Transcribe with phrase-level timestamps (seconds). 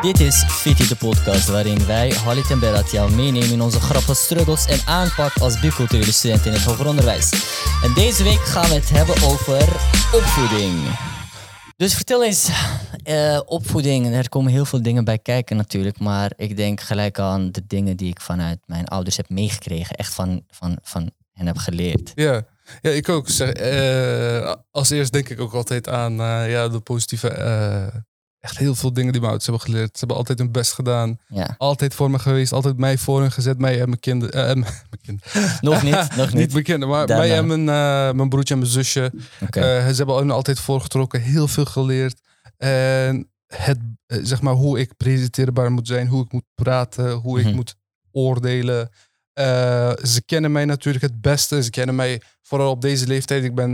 [0.00, 4.14] Dit is Fiti de podcast waarin wij, Halit en Berat, jou meenemen in onze grappige
[4.14, 7.30] struggles en aanpak als biculturele student in het hoger onderwijs.
[7.82, 9.62] En deze week gaan we het hebben over
[10.12, 10.74] opvoeding.
[11.76, 12.48] Dus vertel eens,
[13.02, 17.52] eh, opvoeding, er komen heel veel dingen bij kijken natuurlijk, maar ik denk gelijk aan
[17.52, 21.56] de dingen die ik vanuit mijn ouders heb meegekregen, echt van, van, van hen heb
[21.56, 22.12] geleerd.
[22.14, 22.42] Ja,
[22.80, 23.28] ja ik ook.
[23.28, 27.28] Zeg, eh, als eerst denk ik ook altijd aan eh, ja, de positieve.
[28.40, 29.90] Echt heel veel dingen die mijn ouders hebben geleerd.
[29.92, 31.18] Ze hebben altijd hun best gedaan.
[31.26, 32.52] Ja, Altijd voor me geweest.
[32.52, 33.58] Altijd mij voor hen gezet.
[33.58, 34.48] Mij en mijn kinderen.
[34.48, 35.58] eh, mijn kinderen.
[35.60, 36.52] nog niet, nog niet niet.
[36.52, 37.24] mijn kinderen, maar Daarna.
[37.26, 39.12] mij en mijn, eh, mijn broertje en mijn zusje.
[39.50, 41.20] Eh, ze hebben hun altijd voorgetrokken.
[41.20, 42.20] Heel veel geleerd.
[42.56, 46.06] En het, zeg maar, hoe ik presenteerbaar moet zijn.
[46.08, 47.12] Hoe ik moet praten.
[47.12, 47.54] Hoe ik Mhm.
[47.54, 47.74] moet
[48.12, 48.90] oordelen.
[50.02, 51.62] Ze kennen mij natuurlijk het beste.
[51.62, 53.44] Ze kennen mij vooral op deze leeftijd.
[53.44, 53.72] Ik ben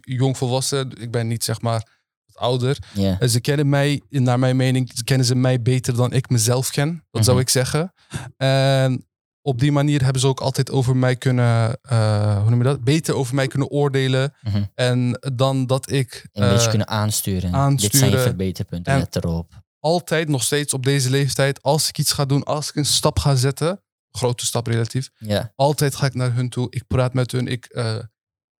[0.00, 0.90] jong volwassen.
[1.00, 1.97] Ik ben niet zeg maar
[2.38, 2.78] ouder.
[3.18, 7.04] En ze kennen mij, naar mijn mening, kennen ze mij beter dan ik mezelf ken.
[7.10, 7.46] Dat zou Mhm.
[7.46, 7.92] ik zeggen.
[8.36, 9.06] En
[9.42, 12.84] op die manier hebben ze ook altijd over mij kunnen, eh, hoe noem je dat?
[12.84, 14.34] Beter over mij kunnen oordelen.
[14.42, 14.62] Mhm.
[14.74, 17.40] En dan dat ik Een beetje eh, kunnen aansturen.
[17.40, 17.98] Dit aansturen.
[17.98, 19.62] zijn je verbeterpunten, En- let erop.
[19.80, 23.18] altijd nog steeds op deze leeftijd, als ik iets ga doen, als ik een stap
[23.18, 26.66] ga zetten, grote stap relatief, Ja, altijd ga ik naar hun toe.
[26.70, 27.46] Ik praat met hun.
[27.46, 27.96] Ik eh,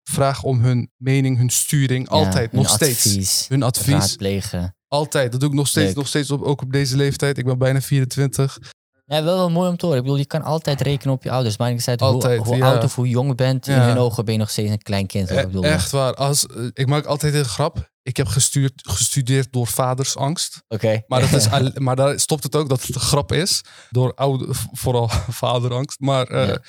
[0.08, 2.08] vraag om hun mening, hun sturing.
[2.08, 3.06] Altijd, hun nog steeds.
[3.06, 3.94] Advies, Hun advies.
[3.94, 4.76] raadplegen.
[4.88, 5.30] Altijd.
[5.32, 5.96] Dat doe ik nog steeds, Leuk.
[5.96, 7.38] nog steeds op, ook op deze leeftijd.
[7.38, 8.58] Ik ben bijna 24.
[9.06, 10.00] Ja, wel, wel mooi om te horen.
[10.00, 11.56] Ik bedoel, je kan altijd rekenen op je ouders.
[11.56, 12.72] Maar ik zei het, Altijd, hoe, hoe ja.
[12.72, 13.86] oud of hoe jong je bent, in Ja.
[13.88, 15.28] hun ogen ben je nog steeds een klein kind.
[15.28, 15.38] hoor.
[15.38, 16.14] Ik bedoel, echt waar.
[16.14, 17.90] Als, eh, ik maak altijd een grap.
[18.08, 20.62] Ik heb gestuurd, gestudeerd door vadersangst.
[20.68, 21.02] Oké.
[21.06, 21.48] Maar, dat is,
[21.86, 23.60] maar daar stopt het ook dat het een grap is.
[23.90, 25.08] Door oude, vooral
[25.42, 26.00] vaderangst.
[26.00, 26.60] Maar, eh, Ja.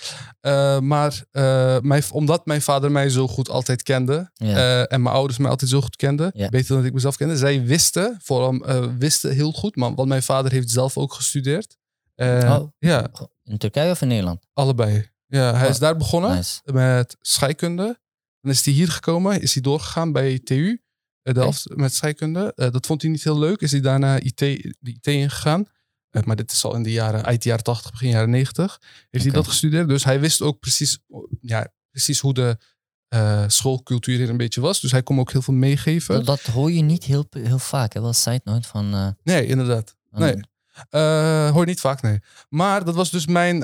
[0.75, 4.31] eh, maar eh, mijn, omdat mijn vader mij zo goed altijd kende.
[4.33, 4.85] Ja.
[4.85, 6.31] en mijn ouders mij altijd zo goed kenden.
[6.33, 6.49] Ja.
[6.49, 7.37] Beter dan ik mezelf kende.
[7.37, 8.57] Zij wisten, vooral
[8.97, 9.75] wisten heel goed.
[9.75, 11.77] Maar, want mijn vader heeft zelf ook gestudeerd.
[12.15, 12.63] Oh.
[12.79, 13.07] Ja,
[13.43, 14.45] In Turkije of in Nederland?
[14.53, 15.09] allebei.
[15.27, 16.59] Ja, hij Oh, is daar begonnen Nice.
[16.65, 17.99] met scheikunde.
[18.41, 20.81] Dan is hij hier gekomen, is hij doorgegaan bij TU,
[21.33, 22.51] Delft, met scheikunde.
[22.55, 25.65] Eh, dat vond hij niet heel leuk, is hij daarna IT, de IT ingegaan.
[26.09, 29.23] Eh, maar dit is al in de jaren, eind jaren 80, begin jaren 90, heeft
[29.23, 29.87] hij dat gestudeerd.
[29.87, 30.99] Dus hij wist ook precies,
[31.41, 32.57] ja, precies hoe de
[33.07, 34.79] eh, schoolcultuur hier een beetje was.
[34.81, 36.25] Dus hij kon ook heel veel meegeven.
[36.25, 37.93] Dat, hoor je niet heel, heel vaak.
[37.93, 38.01] Hè?
[38.01, 39.15] Wel side note van...
[39.23, 39.95] Nee, inderdaad.
[40.11, 40.41] van- Nee.
[41.51, 42.19] Hoor je niet vaak, nee.
[42.49, 43.61] Maar dat was dus mijn,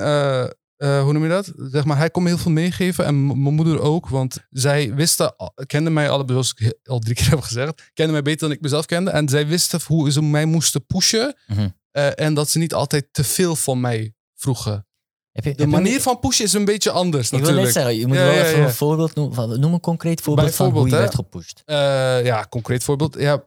[0.76, 1.52] eh, hoe noem je dat?
[1.56, 4.08] Zeg maar, hij kon me heel veel meegeven en mijn moeder ook.
[4.08, 5.34] Want zij wisten,
[5.66, 8.60] kenden mij allebei, zoals ik al drie keer heb gezegd, kenden mij beter dan ik
[8.62, 9.10] mezelf kende.
[9.10, 11.36] En zij wisten hoe ze mij moesten pushen.
[11.46, 11.68] Mhm.
[11.90, 14.86] eh, en dat ze niet altijd te veel van mij vroegen.
[15.32, 17.66] Heb je, De je- manier van pushen is een beetje anders Ik wil natuurlijk.
[17.66, 18.64] net zeggen, je moet Ja, wel ja, even ja.
[18.66, 19.34] een voorbeeld noemen.
[19.34, 21.62] van- Noem een concreet voorbeeld van hoe je werd gepusht.
[21.64, 21.76] Eh,
[22.24, 23.16] ja, concreet voorbeeld.
[23.18, 23.42] Ja,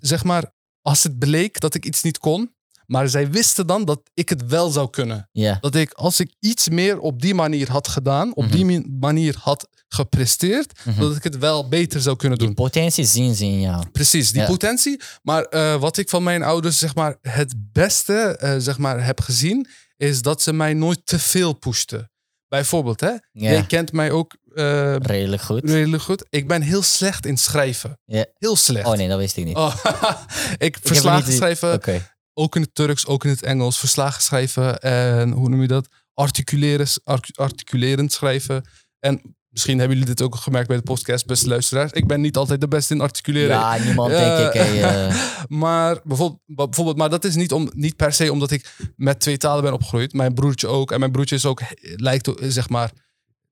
[0.00, 0.44] zeg maar,
[0.82, 2.54] als het bleek dat ik iets niet kon,
[2.90, 5.28] maar zij wisten dan dat ik het wel zou kunnen.
[5.60, 8.52] Dat ik, als ik iets meer op die manier had gedaan, op Mhm.
[8.52, 11.00] die mi- manier had gepresteerd, Mhm.
[11.00, 12.56] dat ik het wel beter zou kunnen Die doen.
[12.56, 13.84] potentie zien ze in jou.
[13.92, 14.46] Precies, die Ja.
[14.46, 15.00] potentie.
[15.22, 19.20] Maar eh, wat ik van mijn ouders, zeg maar, het beste eh, zeg maar, heb
[19.20, 22.10] gezien, is dat ze mij nooit te veel pushten.
[22.48, 23.12] Bijvoorbeeld, hè?
[23.32, 25.60] Jij kent mij ook eh, Redelijk goed.
[25.70, 26.26] redelijk goed.
[26.30, 27.98] Ik ben heel slecht in schrijven.
[28.38, 28.86] Heel slecht.
[28.86, 29.56] Oh nee, dat wist ik niet.
[29.56, 29.74] Oh,
[30.58, 32.09] ik er verslagen schrijven, Oké.
[32.34, 33.78] Ook in het Turks, ook in het Engels.
[33.78, 35.88] Verslagen schrijven en hoe noem je dat?
[36.14, 38.64] Articuleren, artic- articulerend schrijven.
[38.98, 41.92] En misschien hebben jullie dit ook gemerkt bij de podcast, beste luisteraars.
[41.92, 43.56] Ik ben niet altijd de beste in articuleren.
[43.56, 44.52] Ja, niemand denk ik.
[44.52, 45.14] Hey, eh,
[45.48, 49.36] Maar bijvoorbeeld, bijvoorbeeld, maar dat is niet om, niet per se omdat ik met twee
[49.36, 50.12] talen ben opgegroeid.
[50.12, 50.92] Mijn broertje ook.
[50.92, 52.90] En mijn broertje is ook, lijkt, zeg maar,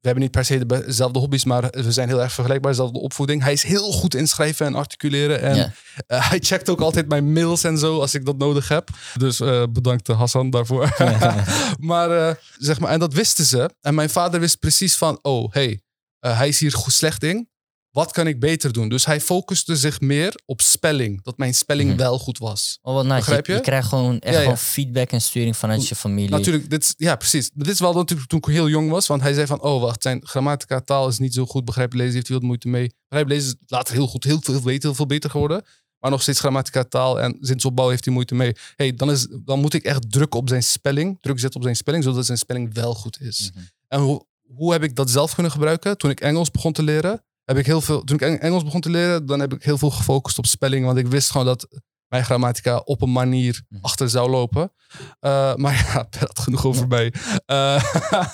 [0.01, 3.43] hebben niet per se de- dezelfde hobby's, maar we zijn heel erg vergelijkbaar, dezelfde opvoeding.
[3.43, 5.41] Hij is heel goed in schrijven en articuleren.
[5.41, 5.73] En Ja.
[6.07, 8.89] eh, hij checkt ook altijd mijn mails en zo als ik dat nodig heb.
[9.17, 10.97] Dus eh, bedankt eh, Hassan daarvoor.
[11.79, 13.71] maar, zeg maar, en dat wisten ze.
[13.81, 15.81] En mijn vader wist precies van, oh, hey,
[16.21, 17.49] hij is hier goed slecht in.
[17.91, 18.89] Wat kan ik beter doen?
[18.89, 21.23] Dus hij focuste zich meer op spelling.
[21.23, 21.99] Dat mijn spelling Mhm.
[21.99, 22.79] wel goed was.
[22.83, 23.17] Oh, wat nice.
[23.19, 23.53] Begrijp je?
[23.53, 23.59] je?
[23.59, 24.43] je krijgt gewoon echt Ja, ja.
[24.43, 26.31] gewoon feedback en sturing vanuit je familie.
[26.31, 27.51] Natuurlijk, dit ja, precies.
[27.55, 29.07] Dit is wel natuurlijk toen ik heel jong was.
[29.07, 31.65] Want hij zei van, oh wacht, zijn grammatica taal is niet zo goed.
[31.65, 32.91] Begrijpen lezen heeft hij wat moeite mee.
[33.09, 35.63] Begrijpen lezen is later heel goed, heel veel beter, heel veel beter geworden.
[35.99, 38.53] Maar nog steeds grammatica taal en zinsopbouw heeft hij moeite mee.
[38.77, 41.19] hey, dan, is, dan moet ik echt druk op zijn spelling.
[41.21, 43.51] Druk zetten op zijn spelling, zodat zijn spelling wel goed is.
[43.55, 43.65] Mhm.
[43.89, 44.27] En hoe,
[44.57, 45.99] hoe heb ik dat zelf kunnen gebruiken?
[45.99, 48.05] Toen ik Engels begon te leren, heb ik heel veel.
[48.05, 50.85] Toen ik Eng- Engels begon te leren, dan heb ik heel veel gefocust op spelling.
[50.85, 51.69] Want ik wist gewoon dat
[52.09, 53.85] mijn grammatica op een manier Mhm.
[53.85, 54.73] achter zou lopen.
[55.21, 57.13] Eh, maar ja, dat genoeg over mij.
[57.47, 57.83] Eh,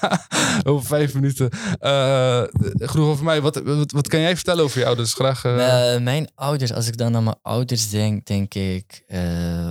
[0.70, 1.50] over vijf minuten.
[1.78, 2.42] Eh,
[2.78, 3.40] genoeg over mij.
[3.40, 5.12] Wat, wat, wat kan jij vertellen over je ouders?
[5.14, 5.42] Graag.
[6.00, 9.04] mijn ouders, als ik dan aan mijn ouders denk, denk ik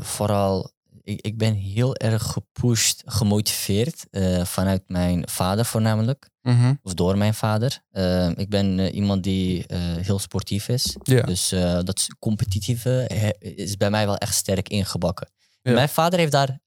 [0.02, 0.72] vooral
[1.04, 6.30] ik, ik ben heel erg gepusht, gemotiveerd eh, vanuit mijn vader voornamelijk.
[6.42, 6.74] Mhm.
[6.84, 7.84] Of door mijn vader.
[7.92, 9.66] Eh, ik ben eh, iemand die
[10.02, 10.96] heel sportief is.
[11.04, 11.50] Dus
[11.84, 13.08] dat competitieve
[13.40, 15.32] is bij mij wel echt sterk ingebakken.
[15.62, 16.60] Mijn vader heeft daar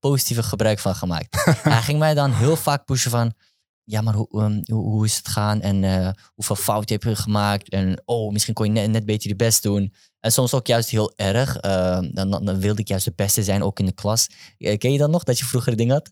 [0.00, 1.44] positieve gebruik van gemaakt.
[1.62, 3.32] Hij ging mij dan heel vaak pushen van...
[3.88, 5.60] Ja, maar hoe, ehm, hoe, hoe is het gaan?
[5.60, 7.68] En eh, hoeveel fouten heb je gemaakt?
[7.68, 9.92] En oh, misschien kon je net, net beter je best doen.
[10.20, 11.56] En soms ook juist heel erg.
[11.56, 14.26] eh, dan, wilde ik juist de beste zijn, ook in de klas.
[14.58, 16.10] Eh, ken je dat nog, dat je vroeger dingen had?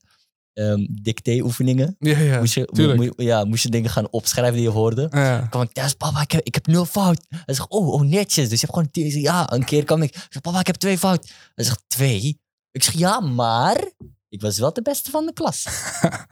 [0.53, 1.97] Ehm dicté-oefeningen.
[1.99, 2.99] Ja, ja, moest, je, tuurlijk.
[2.99, 5.09] mo- mo- ja, moest je dingen gaan opschrijven die je hoorde.
[5.11, 5.39] ja.
[5.39, 7.27] Dan kwam ik thuis, papa, ik heb, ik heb nul fout.
[7.29, 8.49] Hij zegt, oh, oh, netjes.
[8.49, 9.21] Dus je hebt gewoon tien.
[9.21, 11.33] Ja, een keer kwam ik, papa, ik heb twee fout.
[11.55, 12.41] Hij zegt, twee?
[12.71, 13.93] Ik zeg, ja, maar
[14.35, 15.63] ik was wel de beste van de klas.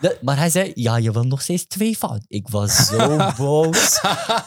[0.01, 2.25] De- maar hij zei, ja, je wil nog steeds twee fout.
[2.27, 4.01] Ik was zo boos.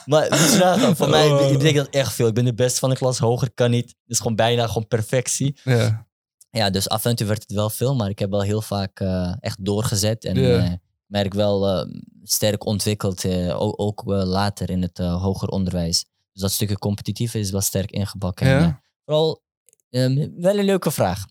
[0.05, 1.49] Maar nagaan, voor mij Oh.
[1.51, 2.27] betekent dat echt veel.
[2.27, 3.85] Ik ben de beste van de klas, hoger kan niet.
[3.87, 5.59] Het is gewoon bijna gewoon perfectie.
[5.63, 6.07] ja.
[6.49, 8.99] Ja, dus af en toe werd het wel veel, maar ik heb wel heel vaak
[8.99, 10.25] eh, echt doorgezet.
[10.25, 10.57] En Ja.
[10.57, 10.71] eh,
[11.05, 11.89] merk wel eh,
[12.23, 16.05] sterk ontwikkeld, ook, ook later in het hoger onderwijs.
[16.31, 18.47] Dus dat stukje competitieve is wel sterk ingebakken.
[18.47, 18.81] En, Ja?
[19.05, 19.43] vooral
[19.89, 21.25] ehm, wel een leuke vraag.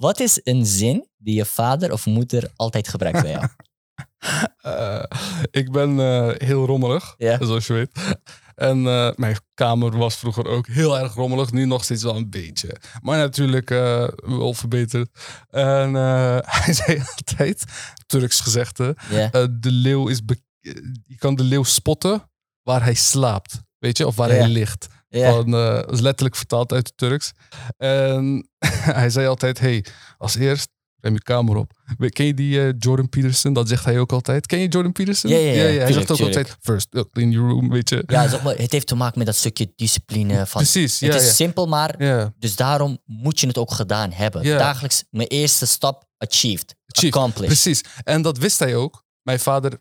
[0.00, 3.46] Wat is een zin die je vader of moeder altijd gebruikt bij jou?
[4.60, 5.02] Eh,
[5.50, 7.90] ik ben eh, heel rommelig, zoals je weet.
[8.54, 11.52] En eh, mijn kamer was vroeger ook heel erg rommelig.
[11.52, 12.76] Nu nog steeds wel een beetje.
[13.02, 15.08] Maar natuurlijk wel verbeterd.
[15.48, 15.94] En
[16.60, 17.64] hij zei altijd,
[18.06, 18.96] Turks gezegde,
[19.50, 20.20] de leeuw is...
[21.06, 22.30] je kan de leeuw spotten
[22.62, 23.62] waar hij slaapt.
[23.78, 24.06] Weet je?
[24.06, 24.88] Of waar hij ligt.
[25.10, 27.32] Van, eh, dat is letterlijk vertaald uit het Turks.
[27.76, 28.48] En
[28.98, 29.84] hij zei altijd, hey,
[30.18, 30.68] als eerst
[31.00, 31.72] ruim je kamer op.
[32.08, 33.52] Ken je die eh, Jordan Peterson?
[33.52, 34.46] Dat zegt hij ook altijd.
[34.46, 35.30] Ken je Jordan Peterson?
[35.30, 35.52] Ja, ja, ja.
[35.52, 36.36] Hij Tuurlijk, zegt ook tuurlijk.
[36.36, 38.02] altijd, first, uh, clean your room, weet je.
[38.06, 40.34] ja het heeft te maken met dat stukje discipline.
[40.46, 41.98] Van, Precies, ja, het is simpel, maar
[42.38, 44.42] dus daarom moet je het ook gedaan hebben.
[44.44, 46.74] Dagelijks mijn eerste stap achieved.
[46.86, 47.34] Achieved.
[47.34, 47.84] Precies.
[48.02, 49.04] En dat wist hij ook.
[49.22, 49.80] Mijn vader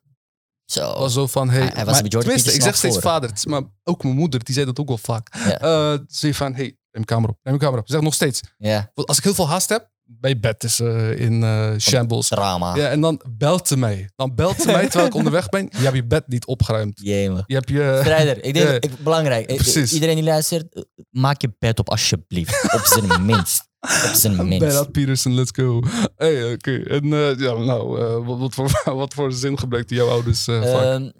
[0.72, 1.00] Zo.
[1.00, 3.04] was zo van, hey, Hij- hij was maar Jordan tenminste, ik zeg steeds voor.
[3.04, 5.36] vader, maar ook mijn moeder, die zei dat ook wel vaak.
[5.46, 5.60] Ja.
[5.60, 7.86] Eh, ze zei van, hey, neem kamer op, neem kamer op.
[7.86, 11.20] Ze zegt nog steeds, Ja, als ik heel veel haast heb, bij bed is eh,
[11.20, 12.28] in eh, shambles.
[12.28, 12.76] drama.
[12.76, 14.10] Ja, en dan belt ze mij.
[14.16, 15.68] Dan belt ze mij terwijl ik onderweg ben.
[15.72, 17.00] Je hebt je bed niet opgeruimd.
[17.04, 17.44] Jemig.
[17.48, 17.98] Je hebt je...
[18.02, 19.46] Strijder, ik denk, ik, belangrijk.
[19.56, 19.94] Precies.
[19.94, 22.74] Iedereen die luistert, maak je bed op alsjeblieft.
[22.74, 23.68] Op zijn minst.
[23.80, 24.60] Op zijn minst.
[24.60, 25.82] Bernard Peterson, let's go.
[26.16, 26.72] Hey, oké.
[26.84, 30.62] En eh, ja, nou, eh, wat, wat, voor, wat voor zin gebruikten jouw ouders eh,
[30.62, 31.12] vaak?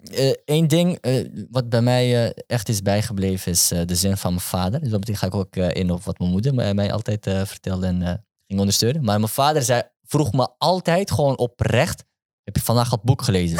[0.44, 4.30] Eén ding eh, wat bij mij eh, echt is bijgebleven is eh, de zin van
[4.30, 4.80] mijn vader.
[4.80, 7.86] Dus dat ga ik ook eh, in op wat mijn moeder mij, altijd eh, vertelde
[7.86, 8.14] en eh,
[8.46, 9.04] ging ondersteunen.
[9.04, 12.04] Maar mijn vader zei, vroeg me altijd gewoon oprecht,
[12.42, 13.58] heb je vandaag het boek gelezen?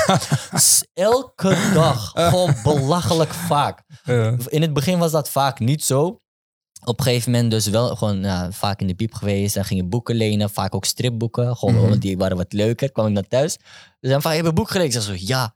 [0.57, 3.83] S- Elke dag, gewoon belachelijk vaak.
[4.05, 4.37] Ja.
[4.47, 6.21] In het begin was dat vaak niet zo.
[6.85, 9.57] Op een gegeven moment dus wel gewoon ja, vaak in de piep geweest.
[9.57, 11.57] En ging je boeken lenen, vaak ook stripboeken.
[11.57, 11.89] Gewoon, Mhm.
[11.89, 12.93] want die waren wat leuker.
[12.93, 13.57] Kwam ik naar thuis.
[14.01, 15.01] Dus hij van, heb je een boek gelezen?
[15.01, 15.55] Ik zo, ja.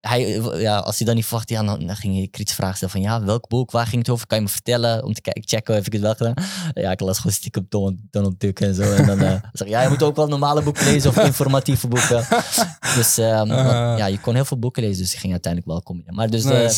[0.00, 0.78] Hij, ja.
[0.78, 3.22] Als hij dan niet verwacht, ja, dan, dan ging je kritische vragen stellen van, ja,
[3.24, 3.70] welk boek?
[3.70, 4.26] Waar ging het over?
[4.26, 5.04] Kan je me vertellen?
[5.04, 6.34] Om te kijken, checken of ik het wel gedaan.
[6.74, 8.82] Ja, ik las gewoon stiekem Donald, Donald Duck en zo.
[8.82, 11.88] En dan eh, zeg ik, ja, je moet ook wel normale boeken lezen of informatieve
[11.88, 12.26] boeken.
[12.96, 13.66] Dus ehm, Ah.
[13.86, 15.02] want, ja, je kon heel veel boeken lezen.
[15.02, 16.14] Dus ik ging uiteindelijk wel combineren.
[16.16, 16.68] Maar dus, eh.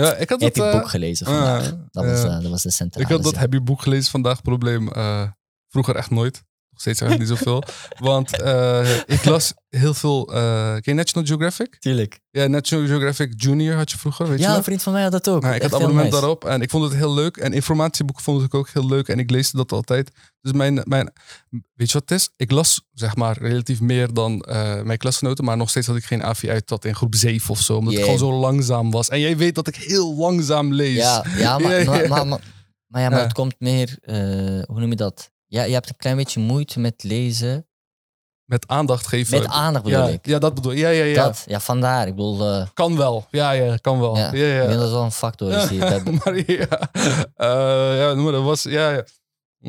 [0.00, 1.72] Ja, ik had heb dat, je eh, boek gelezen vandaag?
[1.72, 4.10] ah, dat, was, eh, dat was de centrale ik had dat heb je boek gelezen
[4.10, 4.88] vandaag probleem.
[4.88, 5.28] eh,
[5.68, 6.44] vroeger echt nooit.
[6.70, 7.62] Nog steeds eigenlijk niet zoveel.
[8.10, 10.34] Want eh, ik las heel veel...
[10.34, 11.76] eh ken je National Geographic?
[11.78, 12.20] Tuurlijk.
[12.30, 14.58] Ja, National Geographic Junior had je vroeger, weet je Ja, nog?
[14.58, 15.42] een vriend van mij had dat ook.
[15.42, 16.20] Nou, ik had abonnement nice.
[16.20, 17.36] daarop en ik vond het heel leuk.
[17.36, 20.10] En informatieboeken vond ik ook heel leuk en ik leesde dat altijd.
[20.40, 21.12] Dus mijn, mijn
[21.50, 22.30] weet je wat het is?
[22.36, 26.04] Ik las zeg maar relatief meer dan eh, mijn klasgenoten, maar nog steeds had ik
[26.04, 28.04] geen AVI uit tot in groep 7 of zo, omdat Yeah.
[28.08, 29.08] ik gewoon zo langzaam was.
[29.08, 30.96] En jij weet dat ik heel langzaam lees.
[30.96, 32.08] Ja, ja, maar, Ja, maar, ja.
[32.08, 32.40] maar, maar,
[32.86, 33.24] maar ja, maar Ja.
[33.24, 33.98] het komt meer...
[34.66, 35.30] hoe noem je dat?
[35.50, 37.66] Ja, je hebt een klein beetje moeite met lezen.
[38.44, 39.38] Met aandacht geven.
[39.38, 40.26] Met aandacht bedoel ja, ik.
[40.26, 40.78] ja, dat bedoel ik.
[40.78, 41.24] Ja, ja, ja.
[41.24, 42.06] Dat, ja, vandaar.
[42.06, 42.52] Ik bedoel...
[42.52, 43.26] eh, Kan wel.
[43.30, 44.16] Ja, ja, kan wel.
[44.16, 44.60] ja, Ja, ja.
[44.62, 45.80] Ik denk dat het wel een factor is hier.
[46.24, 46.90] maar ja,
[47.34, 49.04] eh, ja, maar dat was, ja, ja.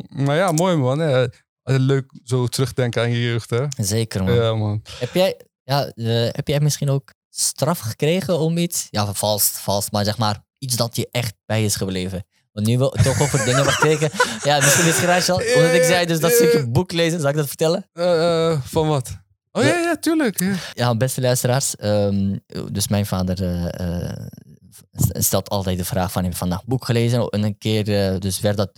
[0.09, 0.99] Maar ja, mooi man.
[0.99, 1.27] Ja.
[1.63, 3.65] Leuk zo terugdenken aan je jeugd, hè?
[3.77, 4.33] Zeker, man.
[4.33, 4.81] Ja, man.
[4.99, 8.87] Heb, jij, ja, eh, heb jij misschien ook straf gekregen om iets?
[8.89, 12.25] Ja, vals, vals, maar zeg maar iets dat je echt bij is gebleven.
[12.51, 14.09] Want nu het toch over dingen gekregen.
[14.43, 15.41] Ja, misschien is het al.
[15.55, 17.19] Omdat ik zei dus dat stukje boek lezen.
[17.19, 17.89] Zal ik dat vertellen?
[17.93, 19.19] Eh, eh, van wat?
[19.51, 20.39] Oh ja, ja, tuurlijk.
[20.39, 20.53] Ja.
[20.73, 21.75] Ja, beste luisteraars.
[21.75, 22.37] ehm,
[22.71, 24.25] dus mijn vader eh,
[25.01, 27.27] stelt altijd de vraag van, heb je vandaag boek gelezen?
[27.27, 28.71] En een keer, dus werd dat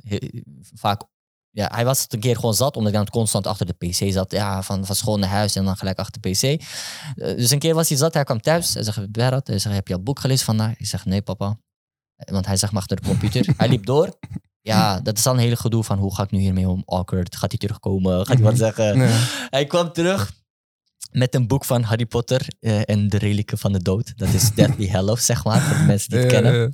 [0.73, 1.01] vaak...
[1.49, 4.13] Ja, hij was het een keer gewoon zat, omdat ik dan constant achter de pc
[4.13, 4.31] zat.
[4.31, 6.61] Ja, van, van school naar huis en dan gelijk achter de pc.
[7.15, 8.73] Dus een keer was hij zat, hij kwam thuis.
[8.73, 10.77] Hij zegt, Berat, hij zegt, heb je al boek gelezen vandaag?
[10.77, 11.57] Ik zeg, nee papa.
[12.31, 13.45] Want hij zag me achter de computer.
[13.57, 14.17] hij liep door.
[14.61, 16.83] ja, dat is dan een hele gedoe van hoe ga ik nu hiermee om?
[16.85, 17.35] Awkward.
[17.35, 18.25] Gaat hij terugkomen?
[18.25, 18.61] Gaat hij wat Mhm.
[18.61, 18.99] zeggen?
[19.49, 20.31] Hij kwam terug
[21.11, 24.13] met een boek van Harry Potter eh, en de relieken van de dood.
[24.17, 26.61] Dat is Deathly Hallows, zeg maar, voor de mensen die het Ja, kennen.
[26.61, 26.69] ja.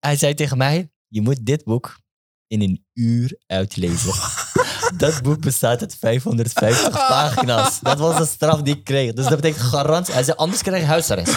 [0.00, 2.00] Hij zei tegen mij, je moet dit boek
[2.46, 4.12] in een uur uitlezen.
[4.96, 7.78] dat boek bestaat uit 550 pagina's.
[7.82, 9.12] Dat was de straf die ik kreeg.
[9.12, 10.14] Dus dat betekent garantie.
[10.14, 11.36] Hij zei, anders krijg je huisarrest.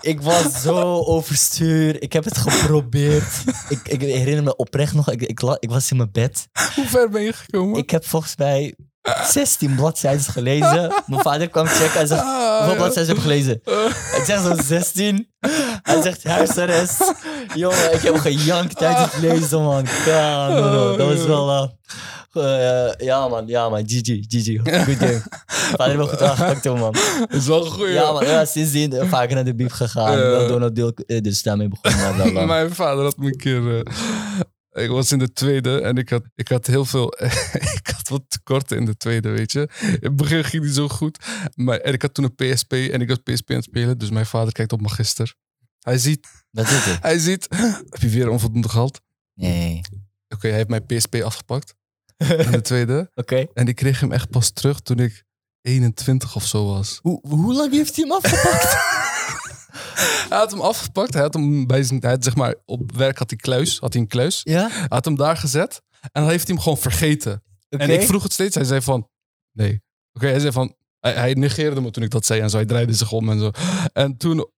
[0.00, 2.02] ik was zo overstuur.
[2.02, 3.24] Ik heb het geprobeerd.
[3.68, 6.48] Ik, ik herinner me oprecht nog, ik, ik, ik was in mijn bed.
[6.74, 7.78] Hoe ver ben je gekomen?
[7.78, 8.74] Ik heb volgens mij
[9.30, 10.92] 16 bladzijden gelezen.
[11.06, 11.92] Mijn vader kwam checken.
[11.98, 12.76] Hij zegt, Ah, hoeveel ja.
[12.76, 13.60] bladzijden heb je gelezen?
[14.16, 15.28] Ik zeg zo 16.
[15.82, 17.12] Hij zegt huisarrest.
[17.54, 19.86] Jongen, ik heb gejankt tijdens het lezen, man.
[20.06, 20.96] Ja, no, no.
[20.96, 21.50] Dat was wel...
[21.50, 21.68] eh,
[22.36, 23.46] eh, ja, man.
[23.46, 23.82] Ja, man.
[23.86, 24.24] GG.
[24.28, 24.46] GG.
[24.62, 25.22] Good game.
[25.76, 26.92] Vader heeft wel goed aangepakt, hoor, man.
[27.18, 27.92] Dat is wel een goeie.
[27.92, 28.24] Ja, man.
[28.26, 30.16] Ja, sindsdien eh, vaker naar de biep gegaan.
[30.16, 30.98] Wel Donald Duck.
[30.98, 32.46] eh, Dus daarmee begonnen.
[32.46, 33.76] Mijn vader had me een keer...
[33.84, 37.14] eh, ik was in de tweede en ik had, ik had heel veel...
[37.80, 39.68] ik had wat tekorten in de tweede, weet je.
[39.80, 41.18] In het begin ging die zo goed.
[41.54, 43.98] Maar, en ik had toen een PSP en ik was PSP aan het spelen.
[43.98, 45.34] Dus mijn vader kijkt op magister.
[45.78, 46.26] Hij ziet...
[46.52, 46.68] Het?
[47.00, 47.46] Hij ziet...
[47.88, 49.00] Heb je weer onvoldoende gehad?
[49.34, 49.80] Nee.
[50.28, 51.74] Oké, hij heeft mijn PSP afgepakt.
[52.18, 53.10] In de tweede.
[53.14, 53.46] Oké.
[53.54, 55.24] En ik kreeg hem echt pas terug toen ik
[55.60, 56.98] 21 of zo was.
[57.02, 58.76] Hoe, hoe lang heeft hij hem afgepakt?
[60.28, 61.12] Hij had hem afgepakt.
[61.12, 62.00] Hij had hem bij zijn...
[62.00, 63.78] Hij had, zeg maar, op werk had hij kluis.
[63.78, 64.40] Had hij een kluis.
[64.44, 64.68] ja?
[64.70, 65.82] Hij had hem daar gezet.
[66.00, 67.42] En dan heeft hij hem gewoon vergeten.
[67.68, 68.54] En ik vroeg het steeds.
[68.54, 69.08] Hij zei van...
[69.52, 69.82] Nee.
[70.12, 70.74] Oké, hij zei van...
[71.00, 72.56] Hij, hij negeerde me toen ik dat zei en zo.
[72.56, 73.50] Hij draaide zich om en zo.
[73.92, 74.50] En toen...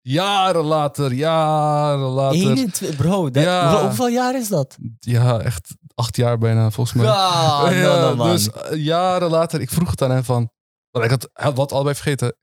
[0.00, 2.38] Jaren later, jaren later.
[2.38, 3.82] 21, bro, dat, Ja.
[3.86, 4.76] hoeveel jaar is dat?
[4.98, 7.06] Ja, echt acht jaar bijna, volgens mij.
[7.82, 8.30] No, no, man.
[8.30, 10.50] dus eh, jaren later, ik vroeg het aan hem van...
[10.90, 12.36] Want ik had, wat allebei vergeten.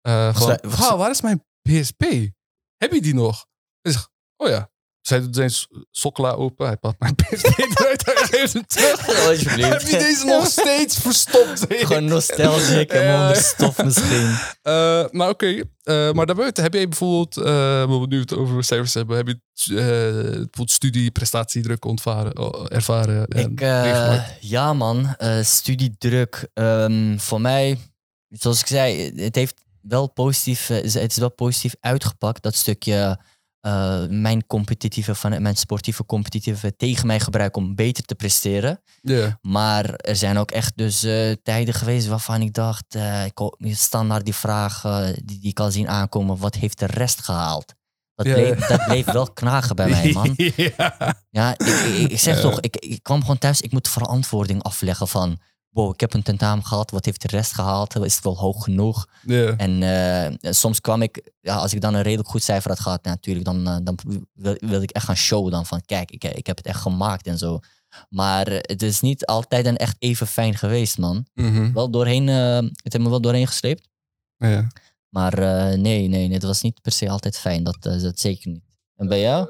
[0.00, 2.02] Eh "Wauw, waar is mijn PSP?
[2.76, 3.46] Heb je die nog?
[3.80, 4.70] Ik zeg, oh ja.
[5.08, 5.50] Zij doet zijn
[5.90, 6.66] sokla open.
[6.66, 8.04] Hij pakt mijn PSP eruit.
[8.06, 9.08] Hij geeft hem terug.
[9.28, 9.68] Alsjeblieft.
[9.68, 11.64] Heb je deze nog steeds verstopt?
[11.68, 13.20] Gewoon nostalgic en Ja.
[13.28, 14.36] onder stof misschien.
[14.62, 15.46] Eh, maar oké,
[15.82, 20.70] eh, maar daarbuiten heb jij bijvoorbeeld, we nu het over cijfers hebben, heb je bijvoorbeeld
[20.70, 22.32] studie, prestatiedruk ontvaren,
[22.68, 23.60] ervaren en Ik,
[24.40, 26.48] ja man, studiedruk.
[26.54, 27.78] Ehm, voor mij,
[28.28, 32.42] zoals ik zei, het heeft wel positief, het is wel positief uitgepakt.
[32.42, 33.18] Dat stukje
[33.60, 38.82] eh, mijn competitieve, van mijn sportieve competitieve tegen mij gebruiken om beter te presteren.
[39.40, 43.40] Maar er zijn ook echt dus eh, tijden geweest waarvan ik dacht, eh ik
[43.74, 44.80] standaard die vraag
[45.24, 47.76] die, die ik al zien aankomen, wat heeft de rest gehaald?
[48.14, 50.34] Dat, bleef, dat bleef wel knagen bij mij, man.
[50.36, 51.16] ja.
[51.30, 55.08] Ja, ik, ik, ik zeg toch, ik, ik kwam gewoon thuis, ik moet verantwoording afleggen
[55.08, 55.38] van,
[55.78, 57.96] wow, ik heb een tentamen gehad, wat heeft de rest gehaald?
[57.96, 59.06] Is het wel hoog genoeg?
[59.22, 59.56] Ja.
[59.56, 63.04] En eh, soms kwam ik, ja, als ik dan een redelijk goed cijfer had gehad,
[63.04, 63.98] natuurlijk, dan, eh, dan
[64.34, 67.26] wil, wilde ik echt gaan showen dan van, kijk, ik, ik heb het echt gemaakt
[67.26, 67.58] en zo.
[68.08, 71.26] Maar eh, het is niet altijd en echt even fijn geweest, man.
[71.34, 71.72] Mhm.
[71.72, 73.88] Wel doorheen, eh, het heeft me wel doorheen gesleept.
[74.36, 74.66] ja.
[75.08, 78.50] Maar eh, nee, nee, het was niet per se altijd fijn, dat, eh, dat zeker
[78.50, 78.64] niet.
[78.96, 79.48] En bij jou?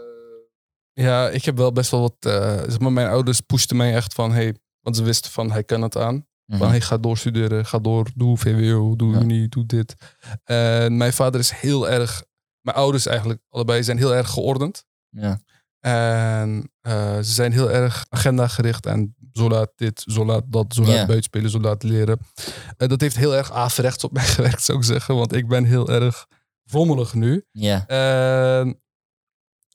[0.93, 2.15] Ja, ik heb wel best wel wat.
[2.21, 4.55] eh, zeg maar, mijn ouders pushten mij echt van: hey,
[4.89, 6.27] want ze wisten van hij kan het aan.
[6.47, 6.59] Mhm.
[6.59, 9.21] Van hey, ga doorstuderen, ga door, doe VWO, doe Ja.
[9.21, 9.95] Unie, doe dit.
[10.45, 12.25] En mijn vader is heel erg.
[12.61, 14.85] Mijn ouders eigenlijk allebei zijn heel erg geordend.
[15.09, 15.41] Ja.
[15.81, 20.75] En eh, ze zijn heel erg agenda gericht en zo laat dit, zo laat dat,
[20.75, 21.07] zo laat Ja.
[21.07, 22.19] buitenspelen, zo laat leren.
[22.77, 25.15] Eh, dat heeft heel erg averechts op mij gewerkt, zou ik zeggen.
[25.17, 26.27] Want ik ben heel erg
[26.71, 27.45] rommelig nu.
[27.51, 27.85] Ja.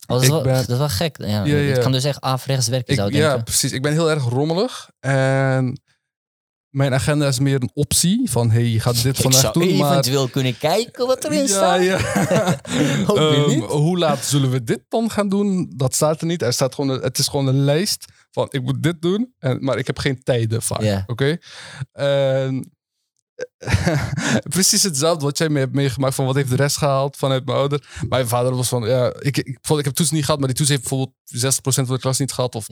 [0.07, 1.17] Oh, dat, is wel, ben- dat is wel gek.
[1.17, 1.55] Ja, Ja, ja.
[1.55, 3.43] Het kan dus echt averechts werken, ik, zou ik ja, denken.
[3.43, 3.71] precies.
[3.71, 4.89] Ik ben heel erg rommelig.
[4.99, 5.81] En
[6.69, 8.29] mijn agenda is meer een optie.
[8.31, 9.77] Van hey, je gaat dit Ik vandaag zou doen.
[9.77, 11.83] Maar eventueel kunnen kijken wat erin ja, staat.
[11.83, 11.97] ja.
[13.15, 15.73] Ehm, hoe laat zullen we dit dan gaan doen?
[15.75, 16.41] Dat staat er niet.
[16.41, 19.33] Er staat gewoon het is gewoon een lijst van ik moet dit doen.
[19.39, 20.81] En, maar ik heb geen tijden vaak.
[20.81, 21.03] Ja.
[21.07, 21.37] Oké?
[21.91, 22.71] En-
[24.49, 27.57] Precies hetzelfde wat jij mee hebt meegemaakt van wat heeft de rest gehaald vanuit mijn
[27.57, 27.83] ouder.
[28.09, 30.57] Mijn vader was van ja, ik, ik, vond- ik heb toets niet gehad, maar die
[30.57, 32.65] toets heeft bijvoorbeeld 60% van de klas niet gehad of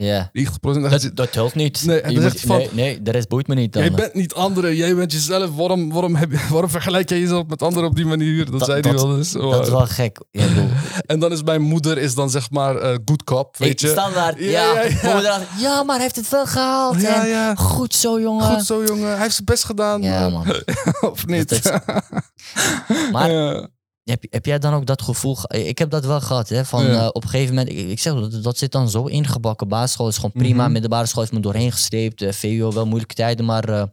[0.60, 1.82] Dan gaat Dat, dat helpt niet.
[1.84, 3.82] Nee, Je dan moet- zegt hij van- nee, nee, de rest boeit me niet dan.
[3.82, 5.50] Jij bent niet anderen, jij bent jezelf.
[5.56, 8.44] Waarom, waarom, heb waarom vergelijk jij jezelf met anderen op die manier?
[8.44, 9.32] Dat, Dat- zei hij dat- wel eens.
[9.32, 10.20] Dat is wel gek.
[10.30, 10.50] Ja, ik
[11.06, 13.88] En dan is mijn moeder is dan zeg maar eh good cop, weet ik, je.
[13.88, 14.82] standaard, ja.
[15.02, 17.02] Ja, ja, maar hij heeft het wel gehaald.
[17.02, 17.56] En.
[17.56, 18.44] Goed zo, jongen.
[18.54, 19.08] Goed zo, jongen.
[19.08, 20.02] Hij heeft zijn best gedaan.
[20.02, 20.44] Ja, man.
[21.12, 21.50] of niet?
[23.12, 23.68] Maar Ja.
[24.04, 25.34] heb, heb jij dan ook dat gevoel?
[25.34, 26.48] ge- Ik heb dat wel gehad.
[26.48, 27.00] Hè, van, Ja.
[27.02, 29.68] eh, op een gegeven moment, ik, ik zeg dat, dat zit dan zo ingebakken.
[29.68, 30.62] Basisschool is gewoon prima.
[30.62, 30.72] Mhm.
[30.72, 32.22] Middelbare school heeft me doorheen gestreept.
[32.22, 33.84] eh, VWO wel moeilijke tijden, maar eh,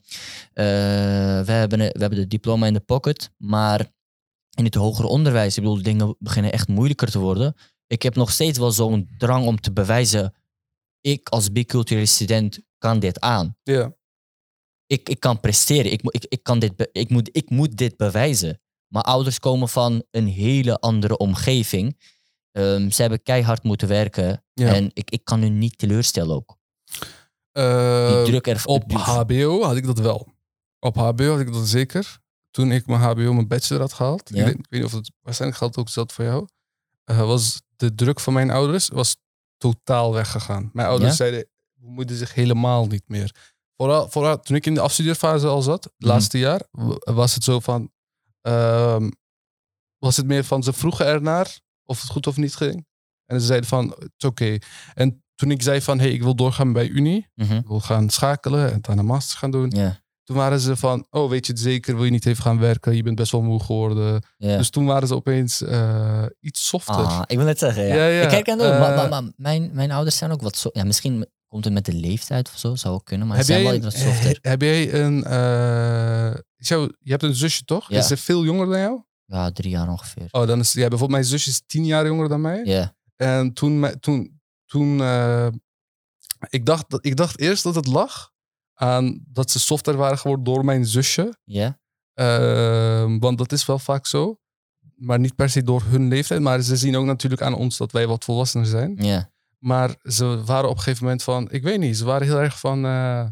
[0.54, 3.32] we, hebben, we hebben de diploma in de pocket.
[3.38, 3.86] Maar
[4.58, 7.56] in het hoger onderwijs, ik bedoel, dingen beginnen echt moeilijker te worden.
[7.88, 10.34] Ik heb nog steeds wel zo'n drang om te bewijzen
[11.02, 13.58] ik als biculturele student kan dit aan.
[13.64, 13.94] Ja.
[14.90, 15.92] Ik, ik kan presteren.
[15.92, 18.62] Ik, moet- ik, ik, kan dit be- ik, moet, ik moet dit bewijzen.
[18.88, 22.00] Mijn ouders komen van een hele andere omgeving.
[22.52, 24.44] Ehm, ze hebben keihard moeten werken.
[24.54, 24.74] Ja.
[24.74, 26.58] En ik, ik kan hun niet teleurstellen ook.
[27.52, 30.28] Eh, druk er op HBO had ik dat wel.
[30.80, 32.18] Op HBO had ik dat zeker.
[32.52, 34.30] Toen ik mijn HBO, mijn bachelor had gehaald.
[34.34, 34.40] Ja.
[34.40, 36.48] Ik, weet, ik weet niet of het waarschijnlijk geldt ook hetzelfde voor jou.
[37.04, 39.16] eh, was de druk van mijn ouders was
[39.58, 40.70] totaal weggegaan.
[40.74, 41.16] Mijn ouders Ja?
[41.16, 43.36] zeiden, bemoeiden zich helemaal niet meer.
[43.82, 46.10] Vooral, vooral toen ik in de afstudeerfase al zat, het Mhm.
[46.12, 46.62] laatste jaar,
[47.04, 47.92] was het zo van...
[48.42, 49.10] ehm,
[49.98, 52.88] was het meer van, ze vroegen ernaar of het goed of niet ging.
[53.26, 54.58] En ze zeiden van, het is oké.
[54.94, 57.28] En toen ik zei van, hey, ik wil doorgaan bij Unie.
[57.36, 57.54] Mhm.
[57.56, 59.70] Ik wil gaan schakelen en daarna master gaan doen.
[60.24, 62.96] Toen waren ze van, oh weet je het zeker, wil je niet even gaan werken?
[62.96, 64.24] Je bent best wel moe geworden.
[64.58, 66.96] Dus toen waren ze opeens eh, iets softer.
[66.96, 67.96] Ah, ik wil net zeggen, ja.
[67.96, 68.80] Ja, ja, Ik het ook.
[68.80, 70.70] Maar, eh, maar, maar mijn, mijn ouders zijn ook wat zo...
[70.74, 73.28] Ja, misschien komt het met de leeftijd of zo, zou ook kunnen.
[73.28, 74.40] Maar heb, zijn jij wel iets wat softer.
[74.42, 75.24] he- heb jij een...
[76.56, 77.90] jou- je hebt een zusje toch?
[77.90, 77.98] Ja.
[77.98, 79.02] Is ze veel jonger dan jou?
[79.26, 80.28] Ja, drie jaar ongeveer.
[80.32, 82.62] Oh, dan is ja, bijvoorbeeld mijn zusje is tien jaar jonger dan mij.
[82.66, 85.48] Ja, En toen, toen, toen eh,
[86.50, 88.32] ik, dacht, ik dacht eerst dat het lag
[88.74, 91.38] aan dat ze softer waren geworden door mijn zusje.
[91.44, 91.80] ja.
[92.14, 94.40] Ehm, want dat is wel vaak zo.
[94.96, 96.42] Maar niet per se door hun leeftijd.
[96.42, 98.96] Maar ze zien ook natuurlijk aan ons dat wij wat volwassener zijn.
[98.98, 99.32] ja.
[99.60, 101.52] Maar ze waren op een gegeven moment van...
[101.52, 102.86] Ik weet niet, ze waren heel erg van...
[102.86, 103.28] eh,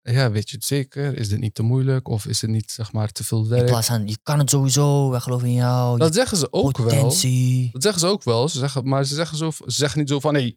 [0.00, 1.16] ja, weet je het zeker?
[1.16, 2.08] Is dit niet te moeilijk?
[2.08, 3.66] Of is het niet, zeg maar, te veel In werk?
[3.66, 5.98] plaats van, je kan het sowieso, wij geloven in jou.
[5.98, 6.86] Dat zeggen ze ook wel.
[6.86, 7.68] potentie.
[7.72, 8.48] Dat zeggen ze ook wel.
[8.48, 10.34] Ze zeggen, maar ze zeggen, zo, ze zeggen niet zo van...
[10.34, 10.56] Hey,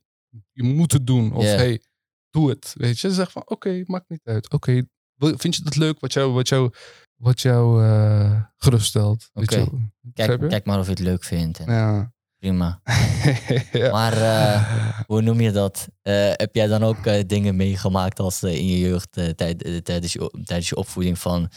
[0.52, 1.34] je moet het doen.
[1.34, 1.82] Of hey,
[2.30, 2.74] doe het.
[2.78, 3.08] Weet je?
[3.08, 3.44] Ze zeggen van...
[3.46, 4.52] Oké, maakt niet uit.
[4.54, 4.84] Oké,
[5.18, 6.74] vind je dat leuk wat jou, wat jou,
[7.16, 9.30] wat jou eh, geruststelt?
[9.34, 9.60] Weet Oké.
[9.60, 9.80] je wel?
[10.02, 11.60] Begrijp Kijk, kijk maar of je het leuk vindt.
[11.60, 12.14] En Ja.
[12.46, 12.82] Prima.
[13.72, 13.92] ja.
[13.92, 14.70] Maar eh,
[15.08, 15.88] hoe noem je dat?
[16.02, 20.44] Eh, heb jij dan ook eh, dingen meegemaakt als in je jeugd tijd, tijdens, je,
[20.44, 21.50] tijdens je opvoeding van...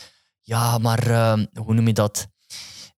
[0.42, 1.08] Ja, maar
[1.60, 2.28] hoe noem je dat?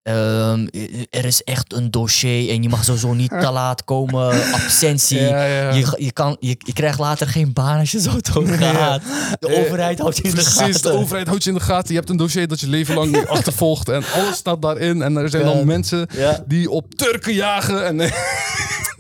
[0.03, 0.67] Ehm,
[1.11, 4.53] er is echt een dossier en je mag sowieso niet te laat komen.
[4.53, 5.21] Absentie.
[5.21, 5.73] Ja, ja.
[5.73, 9.03] Je, je, kan, je, je krijgt later geen baan als je zo doorgaat.
[9.41, 10.83] De Eh, overheid houdt je in de Precies, gaten.
[10.83, 11.89] de overheid houdt je in de gaten.
[11.93, 13.89] Je hebt een dossier dat je leven lang niet achtervolgt.
[13.89, 15.03] En alles staat daarin.
[15.03, 16.09] En er zijn dan mensen
[16.47, 17.87] die op Turken jagen.
[17.87, 17.97] En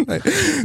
[0.06, 0.20] nee,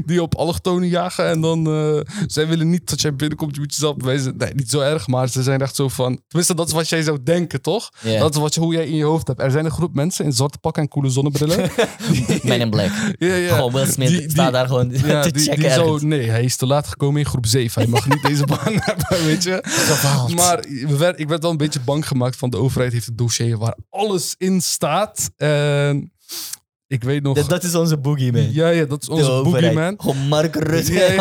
[0.06, 1.28] die op allochtonen jagen.
[1.28, 3.54] En dan, eh, zij willen niet dat jij binnenkomt.
[3.56, 4.34] Je moet jezelf bewijzen.
[4.38, 5.08] Nee, niet zo erg.
[5.08, 6.20] Maar ze zijn echt zo van...
[6.28, 7.90] Tenminste, dat is wat jij zou denken, toch?
[8.20, 9.40] Dat is wat, hoe jij in je hoofd hebt.
[9.42, 11.70] Er zijn een groep mensen in zwarte pakken en coole zonnebrillen.
[12.44, 12.92] Men in Black.
[13.18, 13.56] ja, ja.
[13.56, 16.44] Gewoon Will Smith Die- die- staat daar gewoon Ja, te checken die zo, nee, hij
[16.44, 17.82] is te laat gekomen in groep 7.
[17.82, 19.64] Hij mag niet deze baan hebben, weet je.
[20.36, 20.64] Maar
[20.98, 23.76] werd, ik werd wel een beetje bang gemaakt van de overheid heeft een dossier waar
[23.90, 25.30] alles in staat.
[25.38, 26.12] En
[26.88, 27.36] ik weet nog...
[27.36, 28.54] Dat, dat is onze boogeyman.
[28.54, 29.74] ja, ja, dat is onze De overheid.
[29.74, 30.02] boogeyman.
[30.02, 31.12] Gewoon Mark Rutte Ja,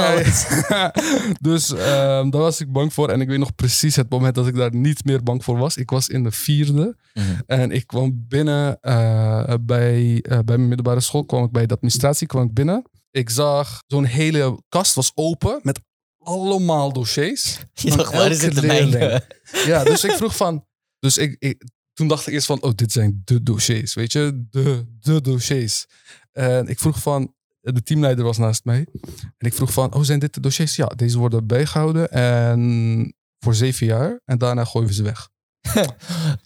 [0.69, 0.95] ja,
[1.51, 3.09] dus ehm, daar was ik bang voor.
[3.09, 5.77] En ik weet nog precies het moment dat ik daar niet meer bang voor was.
[5.77, 6.97] Ik was in de vierde.
[7.15, 7.27] Mhm.
[7.47, 11.25] En ik kwam binnen eh, bij, eh, bij mijn middelbare school.
[11.25, 12.85] Kwam ik bij de administratie kwam ik binnen.
[13.11, 15.81] Ik zag zo'n hele kast was open met
[16.19, 17.59] allemaal dossiers.
[17.75, 18.61] Je dacht, waar is het.
[19.67, 20.65] Ja, dus ik vroeg van...
[20.99, 21.63] Dus ik, ik,
[21.95, 24.47] toen dacht ik eerst van, oh, dit zijn de dossiers, weet je?
[24.51, 25.87] De, de dossiers.
[26.33, 28.87] En ik vroeg van, de teamleider was naast mij.
[29.39, 30.77] En ik vroeg van, oh, zijn dit de dossiers?
[30.77, 34.21] Ja, deze worden bijgehouden en voor zeven jaar.
[34.25, 35.29] En daarna gooien we ze weg.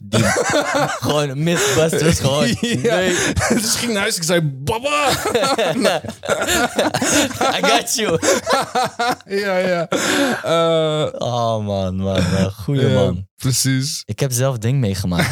[0.04, 0.22] Die,
[1.00, 2.56] gewoon Mythbusters, gewoon.
[2.60, 2.96] Ja.
[2.96, 3.14] Nee,
[3.48, 5.08] dus ik ging naar huis ik zei, baba!
[7.58, 8.18] I got you.
[9.26, 9.88] ja, ja.
[9.88, 12.52] Eh, Oh man, man, man.
[12.52, 13.26] Goeie ja, man.
[13.36, 14.02] Precies.
[14.04, 15.30] Ik heb zelf ding meegemaakt.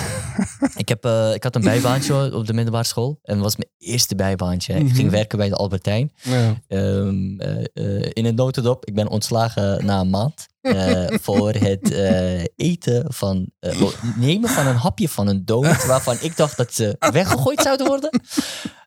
[0.76, 3.18] ik, heb, eh, ik had een bijbaantje op de middelbare school.
[3.22, 4.72] En dat was mijn eerste bijbaantje.
[4.74, 5.11] Ik ging Mhm.
[5.11, 6.12] werken bij de Albertijn.
[6.22, 6.54] Ja.
[6.68, 10.46] Ehm, eh, in een notendop, ik ben ontslagen na een maand.
[10.66, 16.16] Eh, voor het eh, eten van, eh, nemen van een hapje van een donut waarvan
[16.20, 18.20] ik dacht dat ze weggegooid zouden worden.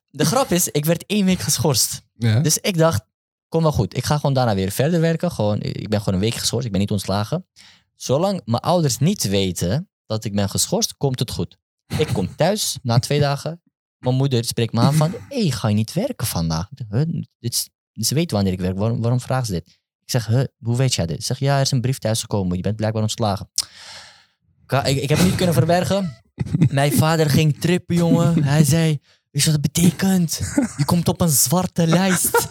[0.10, 2.02] De grap is, ik werd één week geschorst.
[2.14, 2.40] Ja.
[2.40, 3.06] Dus ik dacht,
[3.48, 3.98] kom wel goed.
[3.98, 5.32] Ik ga gewoon daarna weer verder werken.
[5.32, 6.66] Gewoon, ik ben gewoon een week geschorst.
[6.66, 7.48] Ik ben niet ontslagen.
[7.96, 11.58] Zolang mijn ouders niet weten dat ik ben geschorst, komt het goed.
[11.98, 13.62] Ik kom thuis na twee dagen.
[13.98, 16.70] Mijn moeder spreekt me aan van, hé, hey, ga je niet werken vandaag?
[16.90, 17.70] Huh, dit is,
[18.08, 18.78] ze weten wanneer ik werk.
[18.78, 19.79] Waarom, waarom vragen ze dit?
[20.10, 21.20] Ik zeg, huh, hoe weet jij dit?
[21.20, 22.56] Ze zegt, ja, er is een brief thuisgekomen.
[22.56, 23.50] Je bent blijkbaar ontslagen.
[24.68, 26.22] Ik, ik heb het niet kunnen verbergen.
[26.72, 28.44] Mijn vader ging trippen, jongen.
[28.44, 29.00] Hij zei,
[29.32, 30.40] weet je wat dat betekent?
[30.78, 32.48] Je komt op een zwarte lijst.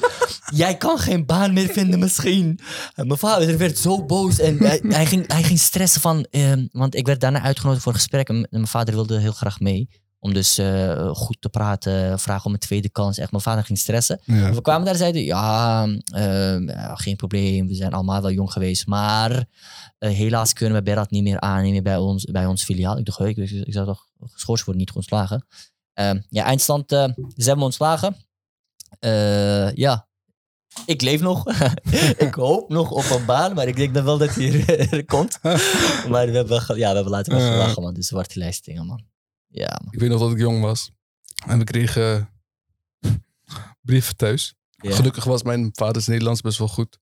[0.55, 2.61] Jij kan geen baan meer vinden misschien.
[2.95, 6.27] En mijn vader werd zo boos en hij, hij, ging, hij ging stressen van...
[6.31, 9.61] ehm, want ik werd daarna uitgenodigd voor een gesprek en mijn vader wilde heel graag
[9.61, 9.89] mee.
[10.21, 13.19] Om dus eh, goed te praten, vragen om een tweede kans.
[13.19, 14.21] Echt, mijn vader ging stressen.
[14.25, 14.53] Ja.
[14.53, 17.67] We kwamen daar en zeiden, ja, eh, ja, geen probleem.
[17.67, 18.87] We zijn allemaal wel jong geweest.
[18.87, 19.47] Maar
[19.99, 22.99] eh, helaas kunnen we Berat niet meer aannemen bij ons, bij ons filiaal.
[22.99, 25.47] Ik dacht, ik, ik zou toch geschorst worden, niet ontslagen.
[25.95, 28.17] Ehm, ja, eindstand, eh, ze hebben me ontslagen.
[28.99, 30.09] Eh, ja,
[30.87, 31.45] ik leef nog.
[32.27, 35.39] ik hoop nog op een baan, maar ik denk dan wel dat hij er, komt.
[36.09, 37.95] maar we hebben, ja, we hebben later wel gelachen, man.
[37.95, 39.05] Dus zwarte lijstingen, man.
[39.49, 39.81] Ja.
[39.91, 40.91] Ik weet nog dat ik jong was.
[41.47, 42.29] En we kregen
[43.81, 44.55] brieven thuis.
[44.71, 44.95] Ja.
[44.95, 46.99] Gelukkig was mijn vaders Nederlands best wel goed.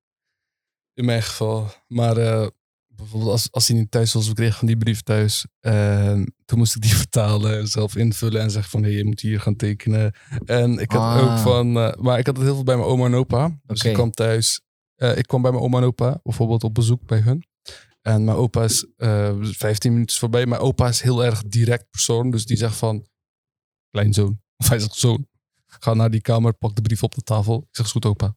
[0.94, 1.70] In mijn geval.
[1.86, 2.46] Maar eh,
[2.86, 5.46] bijvoorbeeld als, als hij niet thuis was, we kregen van die brief thuis.
[5.60, 9.20] En toen moest ik die vertalen en zelf invullen en zeggen van hé, je moet
[9.20, 10.14] hier gaan tekenen.
[10.44, 11.22] En ik had Ah.
[11.32, 13.58] ook van, eh, maar ik had het heel veel bij mijn oma en opa.
[13.66, 14.60] Dus ik kwam thuis.
[14.96, 17.46] eh, ik kwam bij mijn oma en opa, bijvoorbeeld op bezoek bij hun.
[18.06, 20.46] En mijn opa is eh 15 minuten voorbij.
[20.46, 22.30] Mijn opa is heel erg direct persoon.
[22.30, 23.06] Dus die zegt van,
[23.90, 24.40] kleinzoon.
[24.56, 25.26] Of hij zegt zoon.
[25.66, 27.58] Ga naar die kamer, pak de brief op de tafel.
[27.60, 28.36] Ik zeg, goed opa.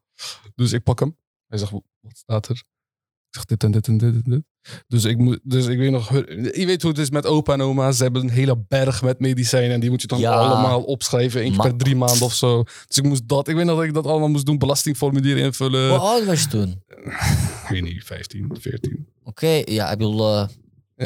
[0.56, 1.18] Dus ik pak hem.
[1.48, 2.56] Hij zegt, wat staat er?
[2.56, 4.44] Ik zeg, dit en dit en dit en dit.
[4.88, 6.10] Dus ik, moet, dus ik weet nog,
[6.54, 7.92] je weet hoe het is met opa en oma.
[7.92, 9.72] Ze hebben een hele berg met medicijnen.
[9.72, 10.32] En die moet je dan Ja.
[10.32, 11.42] allemaal opschrijven.
[11.42, 12.64] keer Ma- per drie maanden of zo.
[12.88, 14.58] Dus ik moest dat, ik weet nog dat ik dat allemaal moest doen.
[14.58, 15.90] Belastingformulieren invullen.
[15.90, 16.82] Hoe oud was je toen?
[16.90, 19.06] Ik weet niet, 15, 14.
[19.24, 20.36] Oké, ja, ik bedoel...
[20.36, 20.48] eh,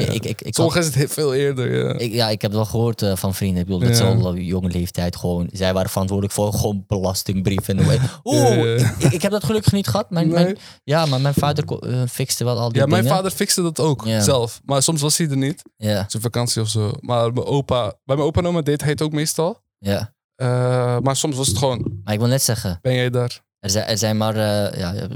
[0.12, 1.84] ik, ik, ik, had- is het veel eerder.
[1.86, 1.92] Ja.
[1.98, 3.60] Ik, ja, ik heb het wel gehoord eh, van vrienden.
[3.60, 4.14] Ik bedoel, dat ze Ja.
[4.14, 5.48] al op jonge leeftijd gewoon...
[5.52, 7.78] Zij waren verantwoordelijk voor gewoon belastingbrieven.
[7.78, 7.86] En,
[8.24, 8.94] Oeh, Ja, ja.
[8.98, 10.10] Ik, ik heb dat gelukkig niet gehad.
[10.10, 10.44] Mijn, Nee.
[10.44, 13.16] mijn- ja, maar mijn vader eh, fixte wel al die Ja, mijn dingen.
[13.16, 14.20] vader fixte dat ook Ja.
[14.20, 14.60] zelf.
[14.64, 15.62] Maar soms was hij er niet.
[15.76, 16.92] Ja, Zijn vakantie of zo.
[17.00, 19.62] Maar mijn opa, bij mijn opa en oma deed hij het ook meestal.
[19.78, 20.12] ja.
[20.34, 23.40] Eh, maar soms was het gewoon, Maar ik wil net zeggen, ben jij daar?
[23.64, 24.36] Er zijn, er zijn maar...
[24.36, 25.08] eh, ja, ik,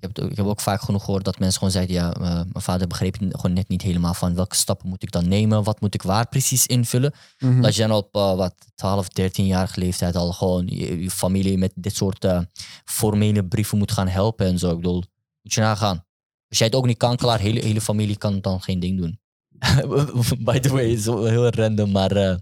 [0.00, 1.94] heb ik heb ook vaak genoeg gehoord dat mensen gewoon zeiden...
[1.94, 4.34] Ja, eh, mijn vader begreep gewoon net niet helemaal van...
[4.34, 5.62] Welke stappen moet ik dan nemen?
[5.62, 7.12] Wat moet ik waar precies invullen?
[7.60, 11.72] Dat je dan op eh, wat 12, 13-jarige leeftijd al gewoon je, je familie met
[11.74, 12.40] dit soort eh,
[12.84, 14.70] formele brieven moet gaan helpen en zo.
[14.70, 15.02] Ik bedoel,
[15.42, 16.04] moet je nagaan.
[16.48, 19.20] Als jij het ook niet kan, klaar, hele, hele familie kan dan geen ding doen.
[20.48, 22.36] By the way, zo heel random, maar eh,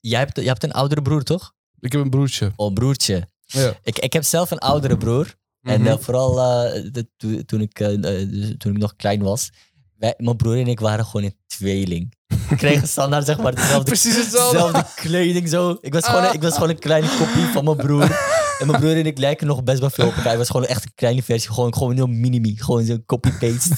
[0.00, 1.54] jij, hebt, jij hebt een oudere broer, toch?
[1.80, 2.52] Ik heb een broertje.
[2.56, 3.28] Oh, broertje.
[3.52, 3.72] Ja.
[3.82, 5.34] Ik, ik heb zelf een oudere broer.
[5.62, 5.90] En Mhm.
[5.90, 9.50] eh, vooral eh, de- toen, toen, ik, eh, dus toen ik nog klein was,
[9.96, 12.16] wij, mijn broer en ik waren gewoon een tweeling.
[12.48, 14.56] We kregen standaard zeg maar dezelfde Precies hetzelfde.
[14.56, 15.78] Dezelfde kleding zo.
[15.80, 18.36] Ik was, gewoon, een- ik was gewoon een kleine kopie van mijn broer.
[18.58, 20.32] En mijn broer en ik lijken nog best wel veel op elkaar.
[20.32, 21.50] Ik was gewoon echt een kleine versie.
[21.52, 23.74] Gewoon, gewoon heel mini Gewoon zo'n copy-paste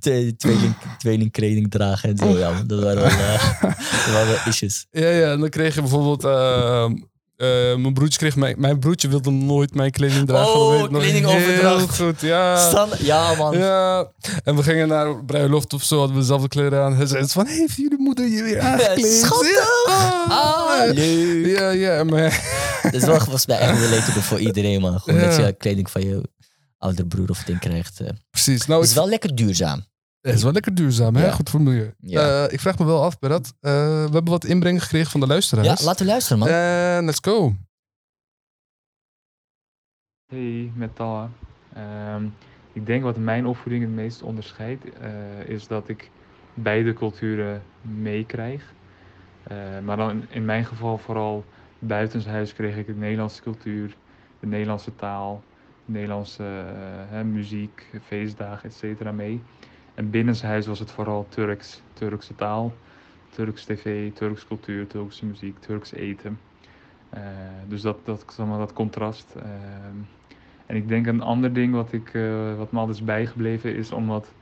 [0.00, 2.38] te- tweeling, tweeling kleding dragen en zo.
[2.38, 3.10] Ja, dat waren wel,
[3.60, 4.86] dat waren wel issues.
[4.90, 6.24] Ja, ja, en dan kreeg je bijvoorbeeld...
[6.24, 6.90] eh,
[7.38, 8.54] eh, mijn broertje kreeg mijn...
[8.60, 10.54] Mijn broertje wilde nooit mijn kleding dragen.
[10.54, 11.96] Oh, nog kledingoverdracht.
[11.96, 12.68] Heel goed, ja.
[12.68, 13.58] Stan- ja, man.
[13.58, 14.10] Ja,
[14.44, 16.96] en we gingen naar bruiloft of zo, hadden we dezelfde kleren aan.
[16.96, 19.12] Hij zei van, heeft jullie moeder je weer aangekleed?
[19.24, 19.84] schattig.
[19.86, 20.24] Ja.
[20.28, 21.46] Ah, leuk.
[21.58, 22.56] Ja, ja, maar...
[22.82, 25.00] Dat is wel volgens mij echt relatable voor iedereen, man.
[25.00, 26.28] Gewoon dat je kleding van je
[26.78, 28.00] oudere broer of ding krijgt.
[28.00, 28.08] eh.
[28.30, 28.66] Precies.
[28.66, 29.84] Nou, Het is wel lekker duurzaam.
[30.28, 31.24] Het is wel lekker duurzaam, hè?
[31.24, 31.30] Ja.
[31.32, 31.94] Goed voor het milieu.
[32.00, 32.44] Ja.
[32.44, 33.54] Eh, ik vraag me wel af, Berat.
[33.60, 33.72] eh,
[34.04, 35.82] we hebben wat inbreng gekregen van de Ja, luisteraars.
[35.82, 36.48] laten we luisteren, man.
[36.48, 37.54] En let's go.
[40.26, 41.30] Hey, met Talha.
[41.74, 42.24] Ehm,
[42.72, 45.10] ik denk wat mijn opvoeding het meest onderscheidt, eh,
[45.46, 46.10] is dat ik
[46.54, 48.72] beide culturen meekrijg.
[49.42, 51.44] Eh, maar dan in mijn geval vooral
[51.78, 53.96] buitenshuis kreeg ik de Nederlandse cultuur,
[54.40, 55.42] de Nederlandse taal,
[55.84, 56.74] de Nederlandse eh,
[57.10, 59.12] hè, muziek, feestdagen, etc.
[59.12, 59.42] mee.
[59.98, 62.72] En binnenshuis was het vooral Turks, Turkse taal,
[63.30, 66.38] Turks tv, Turks cultuur, Turkse muziek, Turks eten.
[67.10, 67.22] Eh,
[67.68, 69.34] dus dat, dat, dat contrast.
[69.34, 69.96] ehm,
[70.66, 73.92] en ik denk een ander ding wat, ik, eh, wat me altijd is bijgebleven is
[73.92, 74.32] omdat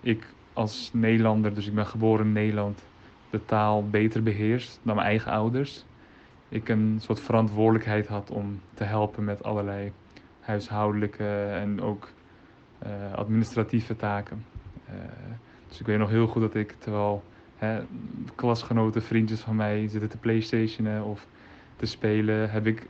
[0.00, 2.82] ik als Nederlander, dus ik ben geboren in Nederland,
[3.30, 5.84] de taal beter beheerst dan mijn eigen ouders.
[6.48, 9.92] Ik een soort verantwoordelijkheid had om te helpen met allerlei
[10.40, 12.08] huishoudelijke en ook
[12.78, 14.55] eh, administratieve taken.
[14.88, 14.94] Eh,
[15.68, 17.22] dus ik weet nog heel goed dat ik, terwijl
[17.56, 17.80] hè,
[18.34, 21.26] klasgenoten, vriendjes van mij zitten te playstationen of
[21.76, 22.86] te spelen, heb ik